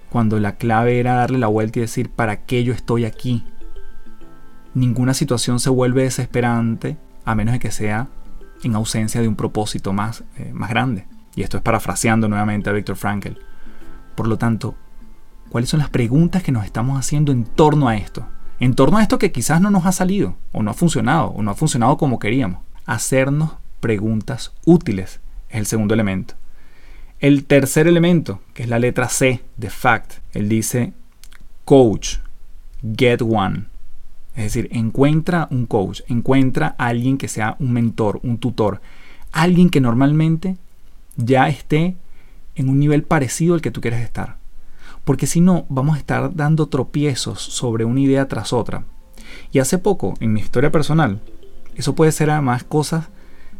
Cuando 0.08 0.40
la 0.40 0.56
clave 0.56 0.98
era 0.98 1.16
darle 1.16 1.36
la 1.36 1.48
vuelta 1.48 1.80
y 1.80 1.82
decir 1.82 2.08
¿para 2.08 2.46
qué 2.46 2.64
yo 2.64 2.72
estoy 2.72 3.04
aquí? 3.04 3.44
Ninguna 4.72 5.12
situación 5.12 5.60
se 5.60 5.68
vuelve 5.68 6.04
desesperante 6.04 6.96
a 7.26 7.34
menos 7.34 7.52
de 7.52 7.58
que 7.58 7.70
sea 7.70 8.08
en 8.64 8.74
ausencia 8.74 9.20
de 9.20 9.28
un 9.28 9.36
propósito 9.36 9.92
más, 9.92 10.24
eh, 10.38 10.50
más 10.52 10.70
grande. 10.70 11.06
Y 11.36 11.42
esto 11.42 11.56
es 11.56 11.62
parafraseando 11.62 12.28
nuevamente 12.28 12.70
a 12.70 12.72
Viktor 12.72 12.96
Frankl. 12.96 13.32
Por 14.14 14.28
lo 14.28 14.38
tanto, 14.38 14.74
¿cuáles 15.48 15.70
son 15.70 15.80
las 15.80 15.90
preguntas 15.90 16.42
que 16.42 16.52
nos 16.52 16.64
estamos 16.64 16.98
haciendo 16.98 17.32
en 17.32 17.44
torno 17.44 17.88
a 17.88 17.96
esto? 17.96 18.26
En 18.60 18.74
torno 18.74 18.98
a 18.98 19.02
esto 19.02 19.18
que 19.18 19.32
quizás 19.32 19.60
no 19.60 19.70
nos 19.70 19.86
ha 19.86 19.92
salido, 19.92 20.36
o 20.52 20.62
no 20.62 20.70
ha 20.70 20.74
funcionado, 20.74 21.28
o 21.28 21.42
no 21.42 21.50
ha 21.50 21.54
funcionado 21.54 21.96
como 21.96 22.18
queríamos 22.18 22.60
hacernos 22.86 23.52
preguntas 23.80 24.52
útiles. 24.64 25.20
Es 25.48 25.58
el 25.58 25.66
segundo 25.66 25.94
elemento. 25.94 26.34
El 27.20 27.44
tercer 27.44 27.86
elemento, 27.86 28.40
que 28.52 28.62
es 28.62 28.68
la 28.68 28.78
letra 28.78 29.08
C 29.08 29.42
de 29.56 29.70
fact, 29.70 30.14
él 30.32 30.48
dice 30.48 30.92
coach, 31.64 32.18
get 32.96 33.22
one. 33.22 33.66
Es 34.34 34.44
decir, 34.44 34.68
encuentra 34.72 35.48
un 35.50 35.66
coach, 35.66 36.00
encuentra 36.08 36.74
a 36.78 36.86
alguien 36.88 37.18
que 37.18 37.28
sea 37.28 37.56
un 37.60 37.72
mentor, 37.72 38.20
un 38.22 38.38
tutor, 38.38 38.80
alguien 39.32 39.70
que 39.70 39.80
normalmente 39.80 40.56
ya 41.16 41.48
esté 41.48 41.96
en 42.56 42.68
un 42.68 42.78
nivel 42.78 43.04
parecido 43.04 43.54
al 43.54 43.60
que 43.60 43.70
tú 43.70 43.80
quieres 43.80 44.02
estar. 44.02 44.38
Porque 45.04 45.26
si 45.26 45.40
no, 45.40 45.66
vamos 45.68 45.96
a 45.96 45.98
estar 45.98 46.34
dando 46.34 46.66
tropiezos 46.66 47.40
sobre 47.40 47.84
una 47.84 48.00
idea 48.00 48.26
tras 48.26 48.52
otra. 48.52 48.84
Y 49.52 49.58
hace 49.58 49.78
poco, 49.78 50.14
en 50.20 50.32
mi 50.32 50.40
historia 50.40 50.72
personal, 50.72 51.20
eso 51.74 51.94
puede 51.94 52.12
ser 52.12 52.30
además 52.30 52.64
cosas 52.64 53.08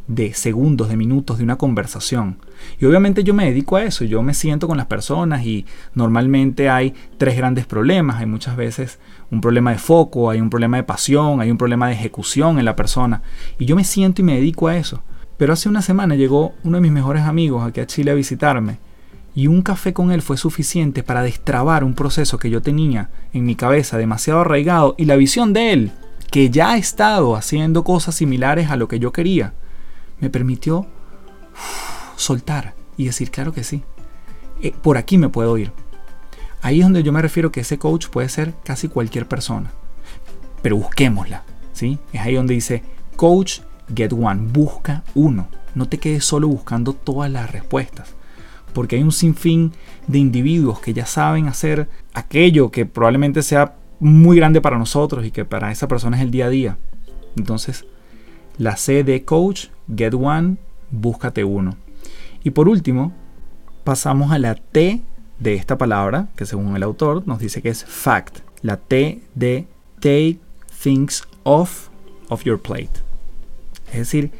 de 0.07 0.35
segundos, 0.35 0.89
de 0.89 0.97
minutos, 0.97 1.39
de 1.39 1.45
una 1.45 1.57
conversación. 1.57 2.39
Y 2.79 2.85
obviamente 2.85 3.25
yo 3.25 3.35
me 3.35 3.47
dedico 3.47 3.77
a 3.77 3.85
eso, 3.85 4.05
yo 4.05 4.23
me 4.23 4.35
siento 4.35 4.69
con 4.69 4.77
las 4.77 4.87
personas 4.87 5.45
y 5.45 5.65
normalmente 5.95 6.69
hay 6.69 6.95
tres 7.17 7.37
grandes 7.37 7.67
problemas. 7.67 8.17
Hay 8.17 8.27
muchas 8.27 8.57
veces 8.57 8.99
un 9.35 9.41
problema 9.41 9.73
de 9.73 9.79
foco, 9.79 10.31
hay 10.31 10.41
un 10.41 10.51
problema 10.51 10.79
de 10.79 10.85
pasión, 10.85 11.41
hay 11.41 11.51
un 11.51 11.59
problema 11.59 11.89
de 11.89 11.95
ejecución 11.95 12.59
en 12.59 12.65
la 12.65 12.77
persona. 12.77 13.23
Y 13.59 13.67
yo 13.67 13.77
me 13.77 13.85
siento 13.85 14.23
y 14.23 14.25
me 14.25 14.37
dedico 14.37 14.69
a 14.69 14.77
eso. 14.77 15.03
Pero 15.37 15.53
hace 15.53 15.69
una 15.69 15.83
semana 15.83 16.15
llegó 16.15 16.55
uno 16.63 16.77
de 16.77 16.81
mis 16.81 16.93
mejores 16.93 17.25
amigos 17.25 17.67
aquí 17.67 17.81
a 17.81 17.87
Chile 17.87 18.13
a 18.13 18.15
visitarme 18.15 18.79
y 19.35 19.49
un 19.49 19.63
café 19.63 19.93
con 19.93 20.13
él 20.13 20.23
fue 20.23 20.37
suficiente 20.37 21.03
para 21.03 21.23
destrabar 21.23 21.83
un 21.83 21.95
proceso 21.95 22.39
que 22.39 22.51
yo 22.51 22.63
tenía 22.63 23.11
en 23.33 23.45
mi 23.45 23.57
cabeza 23.57 23.99
demasiado 23.99 24.41
arraigado 24.41 24.95
y 24.97 25.07
la 25.07 25.17
visión 25.17 25.53
de 25.53 25.73
él 25.73 25.93
que 26.31 26.51
ya 26.51 26.71
ha 26.71 26.77
estado 26.77 27.35
haciendo 27.37 27.85
cosas 27.85 28.15
similares 28.15 28.71
a 28.71 28.77
lo 28.77 28.89
que 28.89 28.99
yo 28.99 29.13
quería, 29.13 29.53
me 30.21 30.31
permitió 30.31 30.87
soltar 32.17 32.75
y 32.97 33.07
decir, 33.07 33.31
claro 33.31 33.53
que 33.53 33.65
sí, 33.65 33.83
eh, 34.63 34.73
por 34.83 34.97
aquí 34.99 35.19
me 35.19 35.29
puedo 35.29 35.59
ir. 35.59 35.73
Ahí 36.65 36.81
es 36.81 36.87
donde 36.87 37.03
yo 37.03 37.13
me 37.13 37.21
refiero 37.21 37.53
que 37.53 37.61
ese 37.61 37.79
coach 37.79 38.09
puede 38.09 38.31
ser 38.31 38.55
casi 38.65 38.89
cualquier 38.89 39.29
persona, 39.29 39.71
pero 40.63 40.79
busquémosla, 40.79 41.43
¿sí? 41.75 41.99
Es 42.11 42.23
ahí 42.23 42.37
donde 42.37 42.55
dice, 42.55 42.83
coach, 43.17 43.61
get 43.95 44.15
one, 44.15 44.49
busca 44.51 45.05
uno, 45.15 45.47
no 45.75 45.87
te 45.91 45.99
quedes 45.99 46.25
solo 46.25 46.49
buscando 46.49 46.95
todas 46.95 47.31
las 47.31 47.53
respuestas 47.53 48.15
porque 48.73 48.97
hay 48.97 49.03
un 49.03 49.13
sinfín 49.13 49.73
de 50.07 50.19
individuos 50.19 50.81
que 50.81 50.95
ya 50.95 51.07
saben 51.07 51.49
hacer 51.49 51.87
aquello 52.15 52.71
que 52.71 52.87
probablemente 52.87 53.43
sea 53.43 53.77
muy 54.01 54.37
grande 54.37 54.61
para 54.63 54.79
nosotros 54.79 55.25
y 55.25 55.31
que 55.31 55.45
para 55.45 55.71
esa 55.71 55.87
persona 55.87 56.17
es 56.17 56.23
el 56.23 56.31
día 56.31 56.47
a 56.47 56.51
día. 56.51 56.79
Entonces, 57.37 57.87
la 58.59 58.77
C 58.77 59.05
de 59.05 59.25
coach, 59.25 59.67
get 59.95 60.15
one, 60.15 60.57
búscate 60.91 61.45
uno. 61.45 61.77
Y 62.43 62.51
por 62.51 62.69
último, 62.69 63.13
pasamos 63.85 64.33
a 64.33 64.39
la 64.39 64.57
T 64.57 65.03
de 65.45 65.55
esta 65.55 65.77
palabra, 65.77 66.29
que 66.37 66.47
según 66.47 66.75
el 66.75 66.83
autor 66.83 67.23
nos 67.29 67.39
dice 67.39 67.61
que 67.61 67.69
es 67.69 67.85
fact. 67.85 68.39
La 68.63 68.79
T 68.79 69.21
de 69.35 69.69
take 70.01 70.39
things 70.83 71.23
off 71.43 71.89
of 72.31 72.43
your 72.45 72.61
plate. 72.61 72.91
Es 73.89 73.99
decir, 73.99 74.33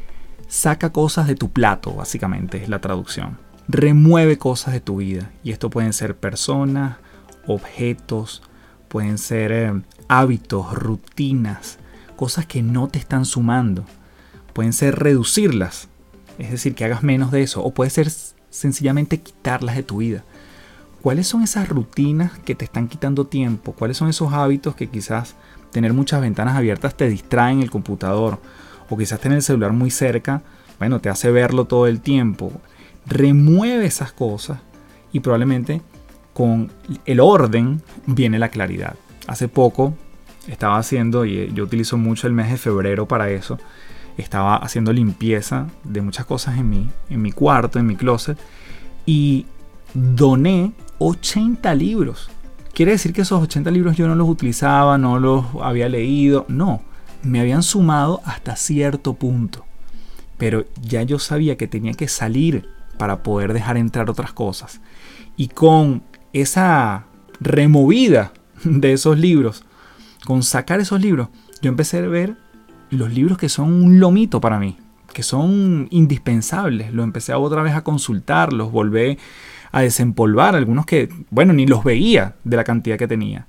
saca 0.47 0.91
cosas 0.91 1.27
de 1.27 1.35
tu 1.35 1.51
plato, 1.51 1.93
básicamente, 1.93 2.61
es 2.61 2.69
la 2.69 2.81
traducción. 2.81 3.37
Remueve 3.67 4.39
cosas 4.39 4.73
de 4.73 4.79
tu 4.79 4.97
vida. 4.97 5.31
Y 5.43 5.51
esto 5.51 5.69
pueden 5.69 5.93
ser 5.93 6.17
personas, 6.17 6.97
objetos, 7.45 8.41
pueden 8.87 9.19
ser 9.19 9.51
eh, 9.51 9.81
hábitos, 10.07 10.73
rutinas, 10.73 11.77
cosas 12.15 12.47
que 12.47 12.63
no 12.63 12.87
te 12.87 12.97
están 12.97 13.25
sumando. 13.25 13.85
Pueden 14.53 14.73
ser 14.73 14.95
reducirlas, 14.95 15.87
es 16.39 16.49
decir, 16.49 16.73
que 16.73 16.85
hagas 16.85 17.03
menos 17.03 17.29
de 17.29 17.43
eso, 17.43 17.63
o 17.63 17.75
puede 17.75 17.91
ser 17.91 18.09
sencillamente 18.49 19.19
quitarlas 19.19 19.75
de 19.75 19.83
tu 19.83 19.97
vida. 19.97 20.23
¿Cuáles 21.05 21.27
son 21.27 21.43
esas 21.43 21.69
rutinas 21.69 22.31
que 22.39 22.55
te 22.55 22.65
están 22.65 22.87
quitando 22.87 23.27
tiempo? 23.27 23.73
¿Cuáles 23.73 23.95
son 23.95 24.09
esos 24.09 24.33
hábitos 24.33 24.75
que 24.75 24.87
quizás 24.87 25.35
tener 25.71 25.93
muchas 25.93 26.19
ventanas 26.19 26.55
abiertas 26.57 26.97
te 26.97 27.07
distraen 27.07 27.61
el 27.61 27.69
computador? 27.69 28.39
O 28.89 28.97
quizás 28.97 29.19
tener 29.19 29.35
el 29.35 29.43
celular 29.43 29.71
muy 29.71 29.91
cerca, 29.91 30.41
bueno, 30.79 31.01
te 31.01 31.09
hace 31.09 31.29
verlo 31.29 31.65
todo 31.65 31.85
el 31.85 32.01
tiempo. 32.01 32.51
Remueve 33.05 33.85
esas 33.85 34.13
cosas 34.13 34.61
y 35.13 35.19
probablemente 35.19 35.83
con 36.33 36.71
el 37.05 37.19
orden 37.19 37.83
viene 38.07 38.39
la 38.39 38.49
claridad. 38.49 38.95
Hace 39.27 39.47
poco 39.47 39.93
estaba 40.47 40.79
haciendo, 40.79 41.23
y 41.23 41.53
yo 41.53 41.65
utilizo 41.65 41.97
mucho 41.97 42.25
el 42.25 42.33
mes 42.33 42.49
de 42.49 42.57
febrero 42.57 43.07
para 43.07 43.29
eso, 43.29 43.59
estaba 44.17 44.55
haciendo 44.55 44.91
limpieza 44.91 45.67
de 45.83 46.01
muchas 46.01 46.25
cosas 46.25 46.57
en 46.57 46.67
mi, 46.67 46.89
en 47.11 47.21
mi 47.21 47.31
cuarto, 47.31 47.77
en 47.77 47.85
mi 47.85 47.95
closet, 47.95 48.39
y 49.05 49.45
doné 49.93 50.73
80 50.99 51.73
libros. 51.75 52.29
Quiere 52.73 52.91
decir 52.91 53.13
que 53.13 53.21
esos 53.21 53.41
80 53.41 53.71
libros 53.71 53.95
yo 53.95 54.07
no 54.07 54.15
los 54.15 54.27
utilizaba, 54.27 54.97
no 54.97 55.19
los 55.19 55.45
había 55.61 55.87
leído, 55.87 56.45
no, 56.49 56.81
me 57.23 57.39
habían 57.39 57.63
sumado 57.63 58.21
hasta 58.25 58.55
cierto 58.55 59.13
punto. 59.13 59.65
Pero 60.37 60.65
ya 60.81 61.03
yo 61.03 61.19
sabía 61.19 61.57
que 61.57 61.67
tenía 61.67 61.93
que 61.93 62.07
salir 62.07 62.67
para 62.97 63.23
poder 63.23 63.53
dejar 63.53 63.77
entrar 63.77 64.09
otras 64.09 64.33
cosas. 64.33 64.81
Y 65.37 65.47
con 65.49 66.03
esa 66.33 67.05
removida 67.39 68.33
de 68.63 68.93
esos 68.93 69.17
libros, 69.17 69.63
con 70.25 70.43
sacar 70.43 70.79
esos 70.79 71.01
libros, 71.01 71.29
yo 71.61 71.69
empecé 71.69 71.99
a 71.99 72.01
ver 72.01 72.35
los 72.89 73.13
libros 73.13 73.37
que 73.37 73.49
son 73.49 73.71
un 73.71 73.99
lomito 73.99 74.41
para 74.41 74.59
mí, 74.59 74.77
que 75.13 75.23
son 75.23 75.87
indispensables. 75.91 76.93
Lo 76.93 77.03
empecé 77.03 77.33
otra 77.33 77.63
vez 77.63 77.73
a 77.73 77.83
consultar, 77.83 78.53
los 78.53 78.71
volví 78.71 79.17
a 79.75 79.81
desempolvar, 79.81 80.55
algunos 80.55 80.85
que, 80.85 81.09
bueno, 81.31 81.51
ni 81.51 81.67
los 81.67 81.83
veía 81.83 82.35
de 82.45 82.55
la 82.55 82.63
cantidad 82.63 82.97
que 82.97 83.09
tenía. 83.09 83.45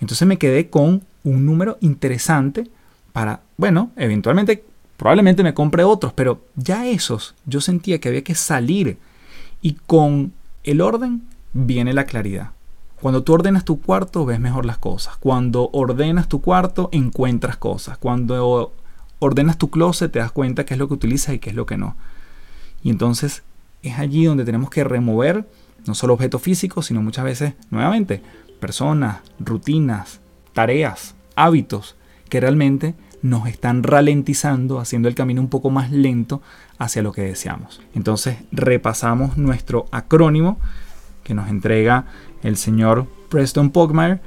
Entonces 0.00 0.26
me 0.26 0.36
quedé 0.36 0.68
con 0.68 1.04
un 1.22 1.46
número 1.46 1.78
interesante 1.80 2.68
para, 3.12 3.42
bueno, 3.56 3.92
eventualmente, 3.94 4.64
probablemente 4.96 5.44
me 5.44 5.54
compre 5.54 5.84
otros, 5.84 6.12
pero 6.12 6.42
ya 6.56 6.88
esos 6.88 7.36
yo 7.46 7.60
sentía 7.60 8.00
que 8.00 8.08
había 8.08 8.24
que 8.24 8.34
salir 8.34 8.98
y 9.62 9.74
con 9.86 10.32
el 10.64 10.80
orden 10.80 11.22
viene 11.52 11.94
la 11.94 12.04
claridad. 12.04 12.50
Cuando 13.00 13.22
tú 13.22 13.34
ordenas 13.34 13.64
tu 13.64 13.80
cuarto 13.80 14.26
ves 14.26 14.40
mejor 14.40 14.66
las 14.66 14.78
cosas. 14.78 15.18
Cuando 15.18 15.70
ordenas 15.72 16.26
tu 16.26 16.40
cuarto 16.40 16.88
encuentras 16.90 17.56
cosas. 17.56 17.96
Cuando 17.96 18.72
ordenas 19.20 19.56
tu 19.56 19.70
closet 19.70 20.10
te 20.10 20.18
das 20.18 20.32
cuenta 20.32 20.64
qué 20.64 20.74
es 20.74 20.78
lo 20.78 20.88
que 20.88 20.94
utilizas 20.94 21.32
y 21.32 21.38
qué 21.38 21.50
es 21.50 21.56
lo 21.56 21.64
que 21.64 21.76
no. 21.76 21.94
Y 22.82 22.90
entonces 22.90 23.44
es 23.82 23.98
allí 23.98 24.24
donde 24.24 24.44
tenemos 24.44 24.70
que 24.70 24.84
remover 24.84 25.46
no 25.86 25.94
solo 25.94 26.14
objetos 26.14 26.42
físicos, 26.42 26.86
sino 26.86 27.02
muchas 27.02 27.24
veces, 27.24 27.54
nuevamente, 27.70 28.22
personas, 28.60 29.18
rutinas, 29.38 30.20
tareas, 30.52 31.14
hábitos 31.36 31.96
que 32.28 32.40
realmente 32.40 32.94
nos 33.22 33.46
están 33.48 33.82
ralentizando, 33.82 34.80
haciendo 34.80 35.08
el 35.08 35.14
camino 35.14 35.40
un 35.40 35.48
poco 35.48 35.70
más 35.70 35.90
lento 35.90 36.42
hacia 36.78 37.02
lo 37.02 37.12
que 37.12 37.22
deseamos. 37.22 37.82
Entonces 37.94 38.38
repasamos 38.52 39.36
nuestro 39.36 39.86
acrónimo 39.90 40.58
que 41.24 41.34
nos 41.34 41.48
entrega 41.48 42.06
el 42.42 42.56
señor 42.56 43.06
Preston 43.28 43.70
Pogmire 43.70 44.20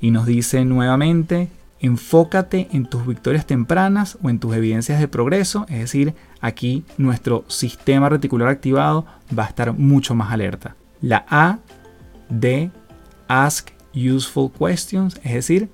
y 0.00 0.10
nos 0.10 0.26
dice 0.26 0.64
nuevamente 0.64 1.48
enfócate 1.80 2.68
en 2.72 2.86
tus 2.86 3.06
victorias 3.06 3.46
tempranas 3.46 4.18
o 4.22 4.30
en 4.30 4.38
tus 4.38 4.54
evidencias 4.54 4.98
de 4.98 5.08
progreso, 5.08 5.66
es 5.68 5.78
decir, 5.78 6.14
aquí 6.40 6.84
nuestro 6.96 7.44
sistema 7.48 8.08
reticular 8.08 8.48
activado 8.48 9.06
va 9.36 9.44
a 9.44 9.48
estar 9.48 9.72
mucho 9.72 10.14
más 10.14 10.32
alerta. 10.32 10.74
La 11.06 11.24
A 11.28 11.60
de 12.28 12.72
Ask 13.28 13.70
Useful 13.94 14.50
Questions, 14.50 15.20
es 15.22 15.34
decir, 15.34 15.70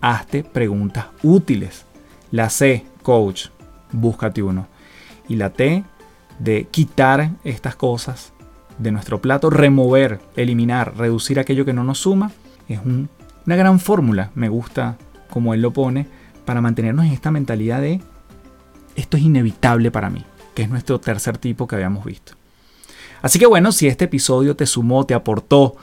hazte 0.00 0.44
preguntas 0.44 1.06
útiles. 1.24 1.84
La 2.30 2.50
C, 2.50 2.86
Coach, 3.02 3.48
búscate 3.90 4.44
uno. 4.44 4.68
Y 5.26 5.34
la 5.34 5.50
T 5.50 5.82
de 6.38 6.68
quitar 6.70 7.30
estas 7.42 7.74
cosas 7.74 8.32
de 8.78 8.92
nuestro 8.92 9.20
plato, 9.20 9.50
remover, 9.50 10.20
eliminar, 10.36 10.96
reducir 10.96 11.40
aquello 11.40 11.64
que 11.64 11.72
no 11.72 11.82
nos 11.82 11.98
suma, 11.98 12.30
es 12.68 12.78
una 12.84 13.56
gran 13.56 13.80
fórmula, 13.80 14.30
me 14.36 14.48
gusta 14.48 14.98
como 15.30 15.52
él 15.52 15.62
lo 15.62 15.72
pone, 15.72 16.06
para 16.44 16.60
mantenernos 16.60 17.06
en 17.06 17.12
esta 17.12 17.32
mentalidad 17.32 17.80
de 17.80 18.00
esto 18.94 19.16
es 19.16 19.24
inevitable 19.24 19.90
para 19.90 20.10
mí, 20.10 20.24
que 20.54 20.62
es 20.62 20.70
nuestro 20.70 21.00
tercer 21.00 21.38
tipo 21.38 21.66
que 21.66 21.74
habíamos 21.74 22.04
visto. 22.04 22.35
Así 23.26 23.40
que 23.40 23.46
bueno, 23.46 23.72
si 23.72 23.88
este 23.88 24.04
episodio 24.04 24.54
te 24.54 24.66
sumó, 24.66 25.04
te 25.04 25.12
aportó, 25.12 25.74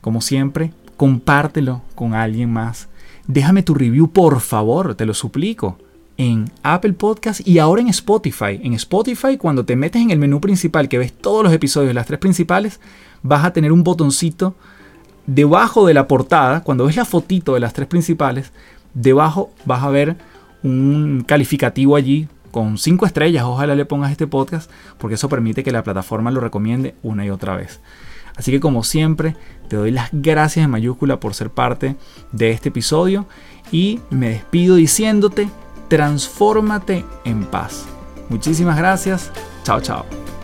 como 0.00 0.22
siempre, 0.22 0.72
compártelo 0.96 1.82
con 1.94 2.14
alguien 2.14 2.50
más. 2.50 2.88
Déjame 3.26 3.62
tu 3.62 3.74
review, 3.74 4.10
por 4.10 4.40
favor, 4.40 4.94
te 4.94 5.04
lo 5.04 5.12
suplico, 5.12 5.76
en 6.16 6.50
Apple 6.62 6.94
Podcast 6.94 7.46
y 7.46 7.58
ahora 7.58 7.82
en 7.82 7.88
Spotify. 7.88 8.58
En 8.62 8.72
Spotify, 8.72 9.36
cuando 9.36 9.66
te 9.66 9.76
metes 9.76 10.00
en 10.00 10.10
el 10.10 10.18
menú 10.18 10.40
principal 10.40 10.88
que 10.88 10.96
ves 10.96 11.12
todos 11.12 11.44
los 11.44 11.52
episodios, 11.52 11.94
las 11.94 12.06
tres 12.06 12.18
principales, 12.18 12.80
vas 13.22 13.44
a 13.44 13.52
tener 13.52 13.72
un 13.72 13.84
botoncito 13.84 14.54
debajo 15.26 15.86
de 15.86 15.92
la 15.92 16.08
portada. 16.08 16.62
Cuando 16.62 16.86
ves 16.86 16.96
la 16.96 17.04
fotito 17.04 17.52
de 17.52 17.60
las 17.60 17.74
tres 17.74 17.88
principales, 17.88 18.52
debajo 18.94 19.50
vas 19.66 19.82
a 19.82 19.90
ver 19.90 20.16
un 20.62 21.24
calificativo 21.26 21.94
allí 21.94 22.26
con 22.56 22.78
cinco 22.78 23.04
estrellas. 23.04 23.44
Ojalá 23.44 23.74
le 23.74 23.84
pongas 23.84 24.10
este 24.10 24.26
podcast 24.26 24.70
porque 24.96 25.16
eso 25.16 25.28
permite 25.28 25.62
que 25.62 25.72
la 25.72 25.82
plataforma 25.82 26.30
lo 26.30 26.40
recomiende 26.40 26.94
una 27.02 27.26
y 27.26 27.28
otra 27.28 27.54
vez. 27.54 27.80
Así 28.34 28.50
que 28.50 28.60
como 28.60 28.82
siempre, 28.82 29.36
te 29.68 29.76
doy 29.76 29.90
las 29.90 30.08
gracias 30.10 30.64
en 30.64 30.70
mayúscula 30.70 31.20
por 31.20 31.34
ser 31.34 31.50
parte 31.50 31.96
de 32.32 32.52
este 32.52 32.70
episodio 32.70 33.26
y 33.70 34.00
me 34.08 34.30
despido 34.30 34.76
diciéndote, 34.76 35.50
transfórmate 35.88 37.04
en 37.26 37.44
paz. 37.44 37.84
Muchísimas 38.30 38.78
gracias. 38.78 39.30
Chao, 39.62 39.82
chao. 39.82 40.35